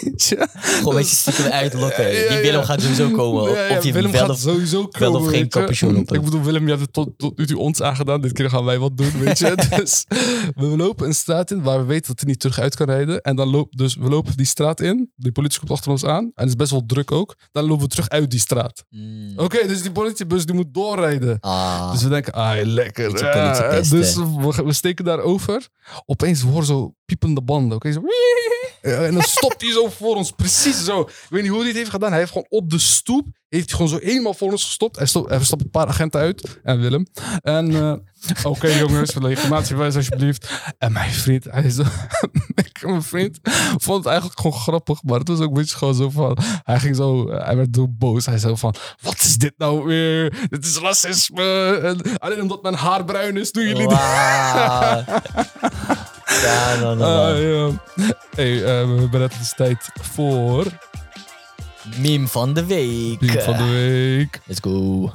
[0.00, 0.48] Weet je?
[0.52, 2.04] Gewoon een beetje stiekem uitlokken.
[2.04, 2.42] Ja, Die ja.
[2.42, 3.52] Willem gaat sowieso komen.
[3.52, 4.38] Ja, ja, of je Willem wel gaat of...
[4.38, 5.12] sowieso komen.
[5.12, 7.58] wel of geen capuchon op Ik bedoel, Willem, je hebt het tot, tot nu toe
[7.58, 8.20] ons aangedaan.
[8.20, 9.54] Dit keer gaan wij wat doen, weet je.
[9.76, 10.04] dus
[10.54, 13.20] we lopen een straat in waar we weten dat hij niet terug uit kan rijden.
[13.20, 15.12] En dan loopt, dus we lopen die straat in.
[15.16, 16.24] Die politie komt achter ons aan.
[16.24, 17.36] En het is best wel druk ook.
[17.52, 18.84] Dan lopen we terug uit die straat.
[18.90, 19.32] Mm.
[19.36, 21.36] Oké, dus die politiebus die moet doorrijden.
[21.40, 21.55] Ah,
[21.92, 23.12] Dus we denken, ah, lekker.
[23.90, 25.68] Dus we, we steken daar over.
[26.06, 27.76] Opeens horen zo piepende banden.
[27.76, 28.00] Oké, zo.
[28.82, 30.30] Ja, En dan stopt hij zo voor ons.
[30.30, 31.00] Precies zo.
[31.00, 32.10] Ik weet niet hoe hij het heeft gedaan.
[32.10, 33.26] Hij heeft gewoon op de stoep.
[33.48, 34.96] Heeft hij gewoon zo helemaal voor ons gestopt.
[34.96, 36.60] Hij stopt, hij stopt een paar agenten uit.
[36.62, 37.06] En Willem.
[37.42, 37.92] En eh,
[38.42, 40.50] oké jongens, legitimatiebewijs alsjeblieft.
[40.78, 41.82] En mijn vriend, hij is zo,
[42.82, 43.38] mijn vriend
[43.76, 45.02] vond het eigenlijk gewoon grappig.
[45.02, 46.38] Maar het was ook een beetje gewoon zo van.
[46.62, 48.26] Hij ging zo, hij werd zo boos.
[48.26, 50.46] Hij zei van, wat is dit nou weer?
[50.48, 51.74] Dit is racisme.
[51.82, 53.98] En alleen omdat mijn haar bruin is, doen jullie dit.
[56.42, 57.80] Ja, dan, dan, Ah, dan.
[57.96, 58.14] ja.
[58.30, 60.66] Hey, eh, we hebben net tijd voor
[62.00, 63.18] Meme van de week.
[63.18, 64.40] Team van de week.
[64.44, 65.12] Let's go.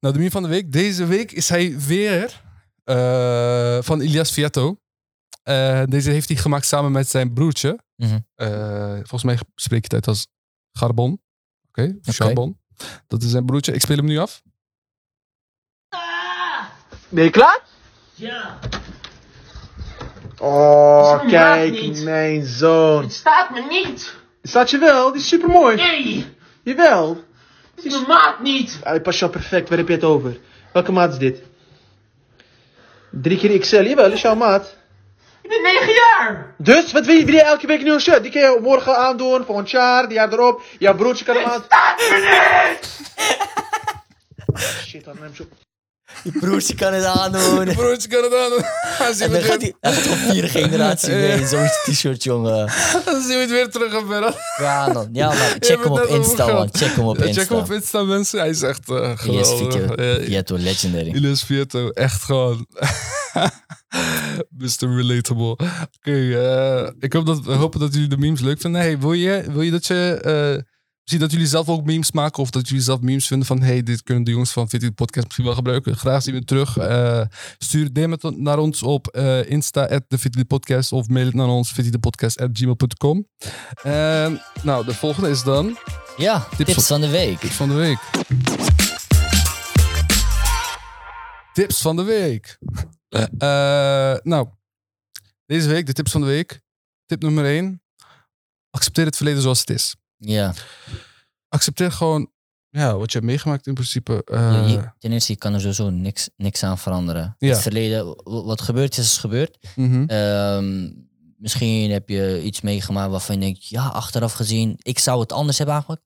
[0.00, 0.72] Nou, de meme van de week.
[0.72, 2.42] Deze week is hij weer
[2.84, 4.76] eh, van Ilias Fietto.
[5.88, 7.78] Deze heeft hij gemaakt samen met zijn broertje.
[7.96, 8.18] Mhm.
[8.34, 10.26] Eh, volgens mij spreek je het uit als
[10.72, 11.20] Garbon.
[11.68, 12.60] Oké, Charbon.
[13.06, 13.72] Dat is zijn broertje.
[13.72, 14.42] Ik speel hem nu af.
[17.12, 17.60] Ben je klaar?
[18.14, 18.58] Ja,
[20.38, 23.02] Oh, kijk, mijn zoon.
[23.02, 24.14] het staat me niet.
[24.42, 25.12] Staat je wel?
[25.12, 25.76] Die is supermooi.
[25.76, 27.24] Nee, Jawel.
[27.74, 28.78] het is mijn maat niet.
[28.82, 29.68] Hij past jou perfect.
[29.68, 30.36] Waar heb je het over?
[30.72, 31.42] Welke maat is dit?
[33.10, 33.82] Drie keer XL.
[33.82, 34.76] Jawel, is jouw maat.
[35.42, 36.54] Ik ben 9 jaar.
[36.58, 38.22] Dus, wat wil je, wil je elke week een nieuwe shirt?
[38.22, 40.62] Die kun je morgen aandoen, volgend jaar, die jaar erop.
[40.78, 41.62] Jouw broertje kan hem aan.
[41.64, 43.00] Staat me niet.
[44.86, 45.44] Shit, dan hem zo.
[46.24, 47.64] Je broertje kan het aandoen.
[47.74, 48.50] Broertje kan het aan.
[48.98, 51.46] Dan zien En we dan het gaat hij, gaat gewoon vierde generatie mee.
[51.46, 52.66] Zo'n t-shirt, jongen.
[53.04, 54.34] dan zien we het weer terug gebeuren.
[54.56, 55.08] Ja, man.
[55.12, 55.32] Ja.
[55.32, 56.68] Je Check hem op Insta, man.
[56.72, 57.40] Check hem op Insta.
[57.40, 58.38] Check hem op Insta, mensen.
[58.38, 59.90] Hij is echt uh, Yes, geweldig.
[59.94, 61.08] Eh, Vieto, legendary.
[61.14, 62.66] Ilias Vieto, echt gewoon.
[64.58, 64.96] Mr.
[64.96, 65.50] Relatable.
[65.98, 68.80] Oké, eh, ik hoop dat, we hopen dat jullie de memes leuk vinden.
[68.80, 70.20] Hey, wil, je, wil je dat je.
[70.56, 70.70] eh
[71.04, 73.82] zie dat jullie zelf ook memes maken of dat jullie zelf memes vinden van hey,
[73.82, 75.96] dit kunnen de jongens van Fit It Podcast misschien wel gebruiken.
[75.96, 76.76] Graag zien we het terug.
[76.76, 77.22] Eh,
[77.58, 81.26] stuur DM het naar ons op eh, Insta at de Fit It Podcast of mail
[81.26, 83.26] het naar ons fititpodcast@gmail.com.
[83.82, 85.76] En nou, de volgende is dan
[86.16, 87.38] Ja, Tips tips van de week.
[87.38, 87.98] Tips van de week.
[91.52, 92.58] Tips van de week.
[93.08, 94.48] Eh, nou,
[95.46, 96.60] deze week de tips van de week.
[97.06, 97.82] Tip nummer 1.
[98.70, 99.94] Accepteer het verleden zoals het is.
[100.30, 100.54] Ja.
[101.48, 102.30] Accepteer gewoon
[102.68, 104.22] ja, wat je hebt meegemaakt in principe.
[104.24, 107.36] Eh, Je- ten eerste, je kan er sowieso niks, niks aan veranderen.
[107.38, 107.48] Ja.
[107.48, 109.58] Het verleden, wat gebeurd is, is gebeurd.
[109.76, 110.04] mhm.
[110.06, 110.90] Ehm,
[111.36, 115.58] misschien heb je iets meegemaakt waarvan je denkt, ja, achteraf gezien, ik zou het anders
[115.58, 116.02] hebben aangepakt.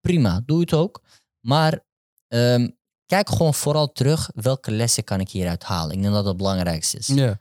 [0.00, 1.02] Prima, doe het ook.
[1.40, 1.80] Maar
[2.28, 2.68] ehm,
[3.06, 5.96] kijk gewoon vooral terug, welke lessen kan ik hieruit halen?
[5.96, 7.06] Ik denk dat dat het belangrijkste is.
[7.06, 7.38] Ja,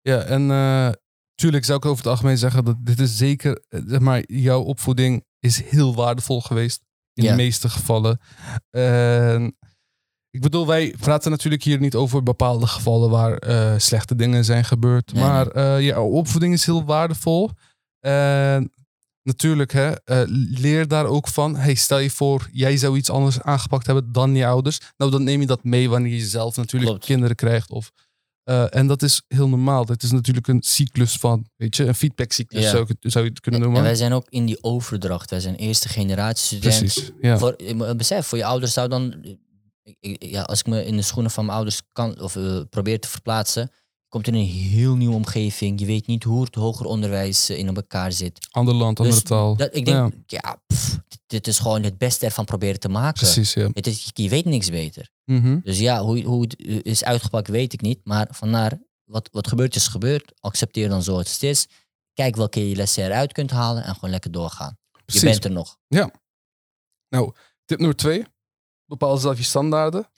[0.00, 0.90] ja en eh,
[1.34, 4.60] tuurlijk zou ik over het algemeen zeggen dat dit is zeker, eh, zeg maar, jouw
[4.62, 6.82] opvoeding is heel waardevol geweest.
[7.14, 7.30] In Ja.
[7.30, 8.20] de meeste gevallen.
[8.70, 9.56] En
[10.30, 14.64] ik bedoel, wij praten natuurlijk hier niet over bepaalde gevallen waar eh, slechte dingen zijn
[14.64, 15.12] gebeurd.
[15.12, 17.50] Nee, maar eh jouw opvoeding is heel waardevol.
[18.00, 18.72] En
[19.22, 20.22] natuurlijk, hè, eh,
[20.58, 21.56] leer daar ook van.
[21.56, 24.80] Hey, stel je voor, jij zou iets anders aangepakt hebben dan je ouders.
[24.96, 27.04] Nou, dan neem je dat mee wanneer je zelf natuurlijk Klopt.
[27.06, 27.70] kinderen krijgt.
[27.70, 27.92] Of,
[28.48, 29.86] eh, en dat is heel normaal.
[29.86, 32.70] Het is natuurlijk een cyclus van, weet je, een feedbackcyclus Ja.
[32.70, 33.84] zou, ik zou je het kunnen En noemen.
[33.84, 35.30] wij zijn ook in die overdracht.
[35.30, 36.78] Wij zijn eerste generatie student.
[36.78, 37.38] Precies, ja.
[37.38, 37.56] Voor,
[37.96, 39.24] besef, voor je ouders zou dan...
[40.18, 43.08] Ja, als ik me in de schoenen van mijn ouders kan, of, eh, probeer te
[43.08, 43.70] verplaatsen...
[44.08, 45.80] komt in een heel nieuwe omgeving.
[45.80, 48.48] Je weet niet hoe het hoger onderwijs eh, in elkaar zit.
[48.50, 49.56] Ander land, andere Dus taal.
[49.56, 53.20] Dat, ik denk, ja, pff, dit is gewoon het beste ervan proberen te maken.
[53.22, 53.68] Precies, ja.
[53.72, 55.10] Het is, je weet niks beter.
[55.28, 55.58] Mhm.
[55.62, 58.00] Dus ja, hoe, hoe het eh, is uitgepakt weet ik niet.
[58.04, 60.32] Maar vandaar, wat, wat gebeurd is gebeurd.
[60.40, 61.66] Accepteer dan zoals het is.
[62.12, 64.78] Kijk welke je lessen eruit kunt halen en gewoon lekker doorgaan.
[65.04, 65.22] Precies.
[65.22, 65.78] Je bent er nog.
[67.08, 67.32] Nou,
[67.64, 68.24] tip nummer twee.
[68.84, 70.10] Bepaal zelf je standaarden.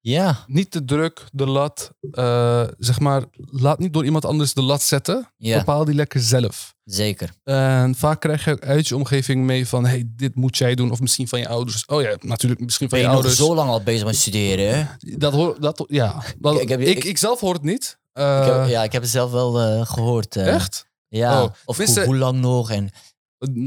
[0.00, 1.92] Ja, Niet te druk, de lat.
[2.10, 5.32] eh, zeg maar, laat niet door iemand anders de lat zetten.
[5.36, 6.76] ja Bepaal die lekker zelf.
[6.90, 7.30] Zeker.
[7.44, 9.86] En vaak krijg je uit je omgeving mee van...
[9.86, 10.90] hey, dit moet jij doen.
[10.90, 11.84] Of misschien van je ouders.
[11.86, 13.46] Oh ja, natuurlijk misschien van Ben je, je nog ouders.
[13.48, 14.74] zo lang al bezig met studeren?
[14.78, 14.84] hè?
[15.16, 16.22] Dat hoor, dat, ja.
[16.40, 17.98] Ik ik, heb- ik, ik- zelf hoor het niet.
[18.12, 20.36] Eh, ik heb, ja, ik heb het zelf wel eh, gehoord.
[20.36, 20.54] eh.
[20.54, 20.86] Echt?
[21.08, 22.70] Ja, Oh, of hoe, hoe lang nog?
[22.70, 22.90] En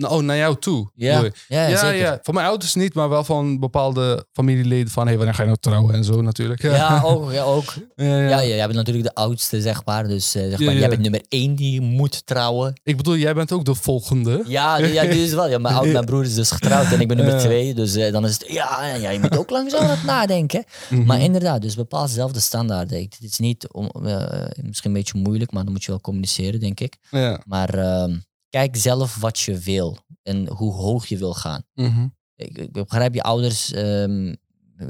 [0.02, 0.92] Oh, naar jou toe.
[0.96, 1.96] Ja, ja, ja, zeker.
[1.96, 2.20] ja.
[2.22, 4.92] Van mijn ouders niet, maar wel van bepaalde familieleden.
[4.92, 6.62] Van, hé, wanneer ga je nou trouwen en zo natuurlijk.
[6.62, 7.32] Ja, ook.
[7.32, 7.74] Ja, ook.
[7.96, 10.08] ja, jij bent natuurlijk de oudste, zeg maar.
[10.08, 12.80] Dus eh, zeg maar, jij bent nummer één die moet trouwen.
[12.84, 14.44] Ik bedoel, jij bent ook de volgende.
[14.48, 15.50] Ja, ja dus wel.
[15.50, 17.74] Ja, mijn, oud, mijn broer is dus getrouwd en ik ben nummer twee.
[17.74, 20.64] Dus eh, dan is het, ja, ja, je moet ook langzaam wat nadenken.
[20.90, 21.06] Mhm.
[21.06, 23.02] Maar inderdaad, dus bepaal zelf de standaarden.
[23.02, 26.60] Het is niet, om, eh, misschien een beetje moeilijk, maar dan moet je wel communiceren,
[26.60, 26.98] denk ik.
[27.10, 27.42] Ja.
[27.46, 28.18] Maar ehm,
[28.52, 31.64] kijk zelf wat je wil en hoe hoog je wil gaan.
[31.74, 32.08] Mhm.
[32.36, 34.36] Ik, ik begrijp je ouders ehm,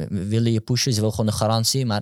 [0.10, 2.02] willen je pushen, ze willen gewoon een garantie, maar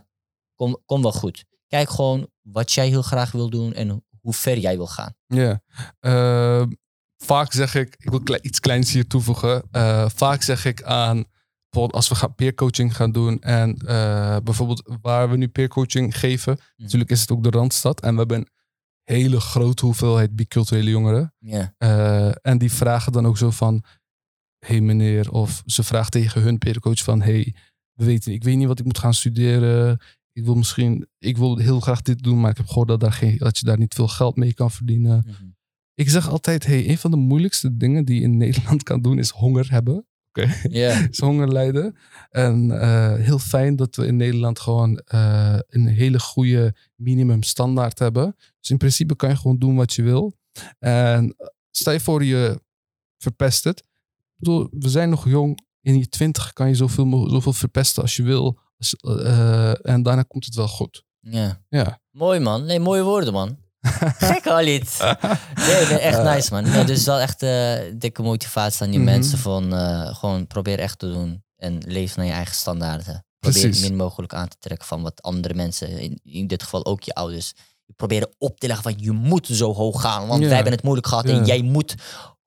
[0.55, 1.45] kom, kom wel goed.
[1.67, 5.15] Kijk gewoon wat jij heel graag wil doen en hoe ver jij wil gaan.
[5.27, 5.61] Ja.
[5.99, 6.63] Eh,
[7.17, 9.63] vaak zeg ik, ik wil iets kleins hier toevoegen.
[9.71, 11.25] Eh, vaak zeg ik aan,
[11.69, 16.59] bijvoorbeeld als we gaan peercoaching gaan doen en eh, bijvoorbeeld waar we nu peercoaching geven,
[16.75, 18.49] natuurlijk is het ook de Randstad en we hebben
[19.13, 21.33] hele grote hoeveelheid biculturele jongeren.
[21.37, 23.83] Ja, Eh, en die vragen dan ook zo van,
[24.65, 27.55] hey meneer, of ze vraagt tegen hun peercoach van, hey,
[27.93, 29.99] we weten, ik weet niet wat ik moet gaan studeren.
[30.31, 33.11] Ik wil misschien, ik wil heel graag dit doen, maar ik heb gehoord dat, daar
[33.13, 35.23] geen, dat je daar niet veel geld mee kan verdienen.
[35.27, 35.43] Mhm.
[35.93, 39.19] Ik zeg altijd, hey, een van de moeilijkste dingen die je in Nederland kan doen
[39.19, 40.07] is honger hebben.
[40.29, 40.69] Oké,
[41.09, 41.95] is honger lijden.
[42.29, 48.35] En eh, heel fijn dat we in Nederland gewoon eh, een hele goede minimumstandaard hebben.
[48.59, 50.33] Dus in principe kan je gewoon doen wat je wil.
[50.79, 51.35] En
[51.71, 52.61] stel je voor je
[53.17, 53.79] verpest het.
[53.79, 55.67] Ik bedoel, we zijn nog jong.
[55.81, 58.59] In je twintig kan je zoveel, zoveel verpesten als je wil.
[58.99, 61.03] Eh, en daarna komt het wel goed.
[61.19, 61.61] ja.
[61.69, 61.99] Ja.
[62.11, 62.65] Mooi man.
[62.65, 63.57] Nee, mooie woorden man.
[63.81, 64.97] Gek Halid.
[65.55, 66.63] Nee, nee, echt nice man.
[66.63, 69.09] Nee, dus wel echt eh, dikke motivatie aan die Mhm.
[69.09, 71.43] mensen van eh, gewoon probeer echt te doen.
[71.55, 73.25] En leef naar je eigen standaarden.
[73.39, 73.81] Probeer Precies.
[73.81, 77.13] min mogelijk aan te trekken van wat andere mensen, in, in dit geval ook je
[77.13, 77.53] ouders,
[77.95, 80.27] proberen op te leggen van je moet zo hoog gaan.
[80.27, 80.45] Want Ja.
[80.45, 81.33] wij hebben het moeilijk gehad Ja.
[81.37, 81.95] en jij moet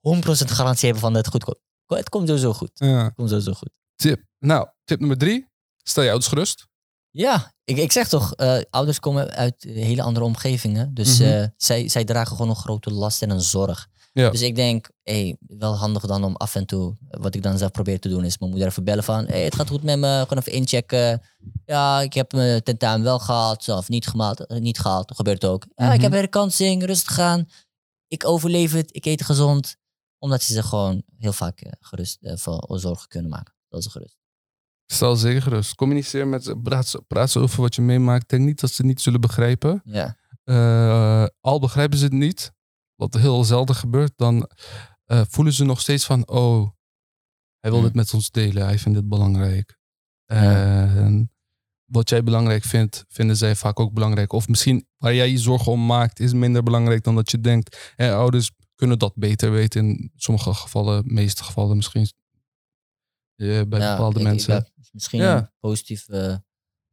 [0.01, 1.59] 100% garantie hebben van dat het goed komt.
[1.87, 2.71] Het komt sowieso goed.
[2.75, 3.05] ja.
[3.05, 3.71] Het komt sowieso goed.
[3.97, 4.23] Tip.
[4.39, 5.51] Nou, tip nummer drie.
[5.83, 6.67] Stel je ouders gerust.
[7.13, 10.95] Ja, ik, ik zeg toch, eh, ouders komen uit hele andere omgevingen.
[10.95, 11.29] Dus Mhm.
[11.29, 13.89] eh, zij, zij dragen gewoon een grote last en een zorg.
[14.13, 14.31] Ja.
[14.31, 17.71] Dus ik denk, hey, wel handig dan om af en toe, wat ik dan zelf
[17.71, 20.21] probeer te doen, is mijn moeder even bellen van, hey, het gaat goed met me,
[20.29, 21.23] gewoon even inchecken.
[21.67, 25.45] Ja, ik heb mijn tentamen wel gehad, of niet, gemaakt, eh, niet gehaald, dat gebeurt
[25.45, 25.67] ook.
[25.75, 26.03] Ja, ik Mhm.
[26.03, 27.49] heb herkansing, rustig aan.
[28.09, 29.77] Ik overleef het, ik eet gezond.
[30.19, 33.55] Omdat ze zich gewoon heel vaak eh, gerust eh, voor zorgen kunnen maken.
[33.69, 34.17] Dat is gerust.
[34.93, 35.75] Stel zeker gerust.
[35.75, 36.57] Communiceer met ze.
[36.57, 38.29] Praat, ze- praat ze over wat je meemaakt.
[38.29, 39.81] Denk niet dat ze het niet zullen begrijpen.
[39.85, 42.53] Ja, Eh, al begrijpen ze het niet,
[42.95, 44.51] wat heel zelden gebeurt, dan
[45.05, 46.69] eh, voelen ze nog steeds van, oh,
[47.61, 47.83] hij wil Hmm.
[47.89, 49.79] dit met ons delen, hij vindt dit belangrijk.
[50.27, 51.31] En
[51.85, 54.33] wat jij belangrijk vindt, vinden zij vaak ook belangrijk.
[54.33, 57.93] Of misschien waar jij je zorgen om maakt, is minder belangrijk dan dat je denkt.
[57.97, 62.07] En ouders kunnen dat beter weten in sommige gevallen, meeste gevallen misschien.
[63.37, 64.73] Eh, bij Ja, bepaalde ik- ik mensen.
[64.93, 65.37] misschien Ja.
[65.37, 66.37] een positieve eh,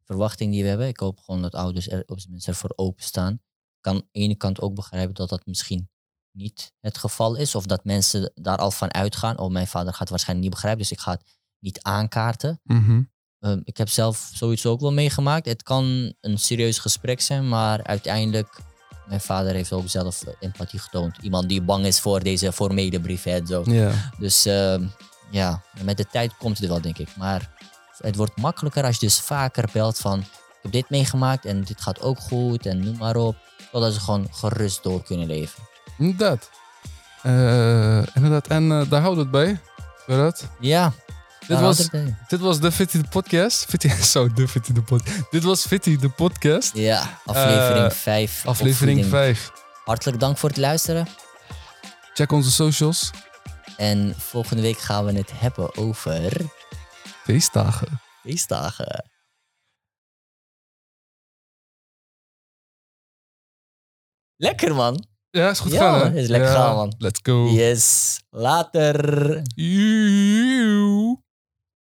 [0.06, 0.88] verwachting die we hebben.
[0.88, 3.34] Ik hoop gewoon dat ouders er op zijn minst ervoor openstaan.
[3.34, 5.90] Ik kan aan de ene kant ook begrijpen dat dat misschien
[6.32, 7.56] niet het geval is.
[7.56, 9.38] Of dat mensen daar al van uitgaan.
[9.40, 12.60] Oh, mijn vader gaat het waarschijnlijk niet begrijpen, dus ik ga het niet aankaarten.
[12.64, 13.02] Mhm.
[13.40, 15.46] Ehm, ik heb zelf zoiets ook wel meegemaakt.
[15.46, 18.60] Het kan een serieus gesprek zijn, maar uiteindelijk...
[19.08, 21.18] Mijn vader heeft ook zelf empathie getoond.
[21.22, 23.64] Iemand die bang is voor deze formele en zo.
[23.66, 24.12] Ja.
[24.20, 24.88] Dus ehm,
[25.32, 27.08] ja, met de tijd komt het wel, denk ik.
[27.18, 27.50] Maar
[27.98, 30.20] het wordt makkelijker als je dus vaker belt van...
[30.20, 30.26] Ik
[30.66, 33.36] heb dit meegemaakt en dit gaat ook goed en noem maar op.
[33.72, 35.64] Zodat ze gewoon gerust door kunnen leven.
[35.98, 36.50] Inderdaad.
[37.22, 38.48] Eh, inderdaad.
[38.48, 39.60] En eh, daar houden we het bij.
[40.08, 40.48] Berat.
[40.60, 40.94] Ja.
[41.48, 41.90] Dit was,
[42.28, 43.66] dit was de Fitty de podcast.
[43.66, 45.32] Fitty, zo, de Fitty de podcast.
[45.32, 46.76] Dit was Fitty de podcast.
[46.76, 48.46] Ja, aflevering Eh, 5.
[48.46, 49.52] Aflevering 5.
[49.86, 51.08] Hartelijk dank voor het luisteren.
[52.14, 53.12] Check onze socials.
[53.80, 56.32] En volgende week gaan we het hebben over
[57.24, 58.02] Feestdagen.
[58.22, 59.10] feestdagen.
[64.36, 65.06] Lekker man.
[65.30, 66.18] Ja, is goed Ja, gaan, hè?
[66.20, 66.94] is lekker gaan, man.
[66.98, 67.48] Let's go.
[67.50, 68.20] Yes.
[68.30, 69.42] Later.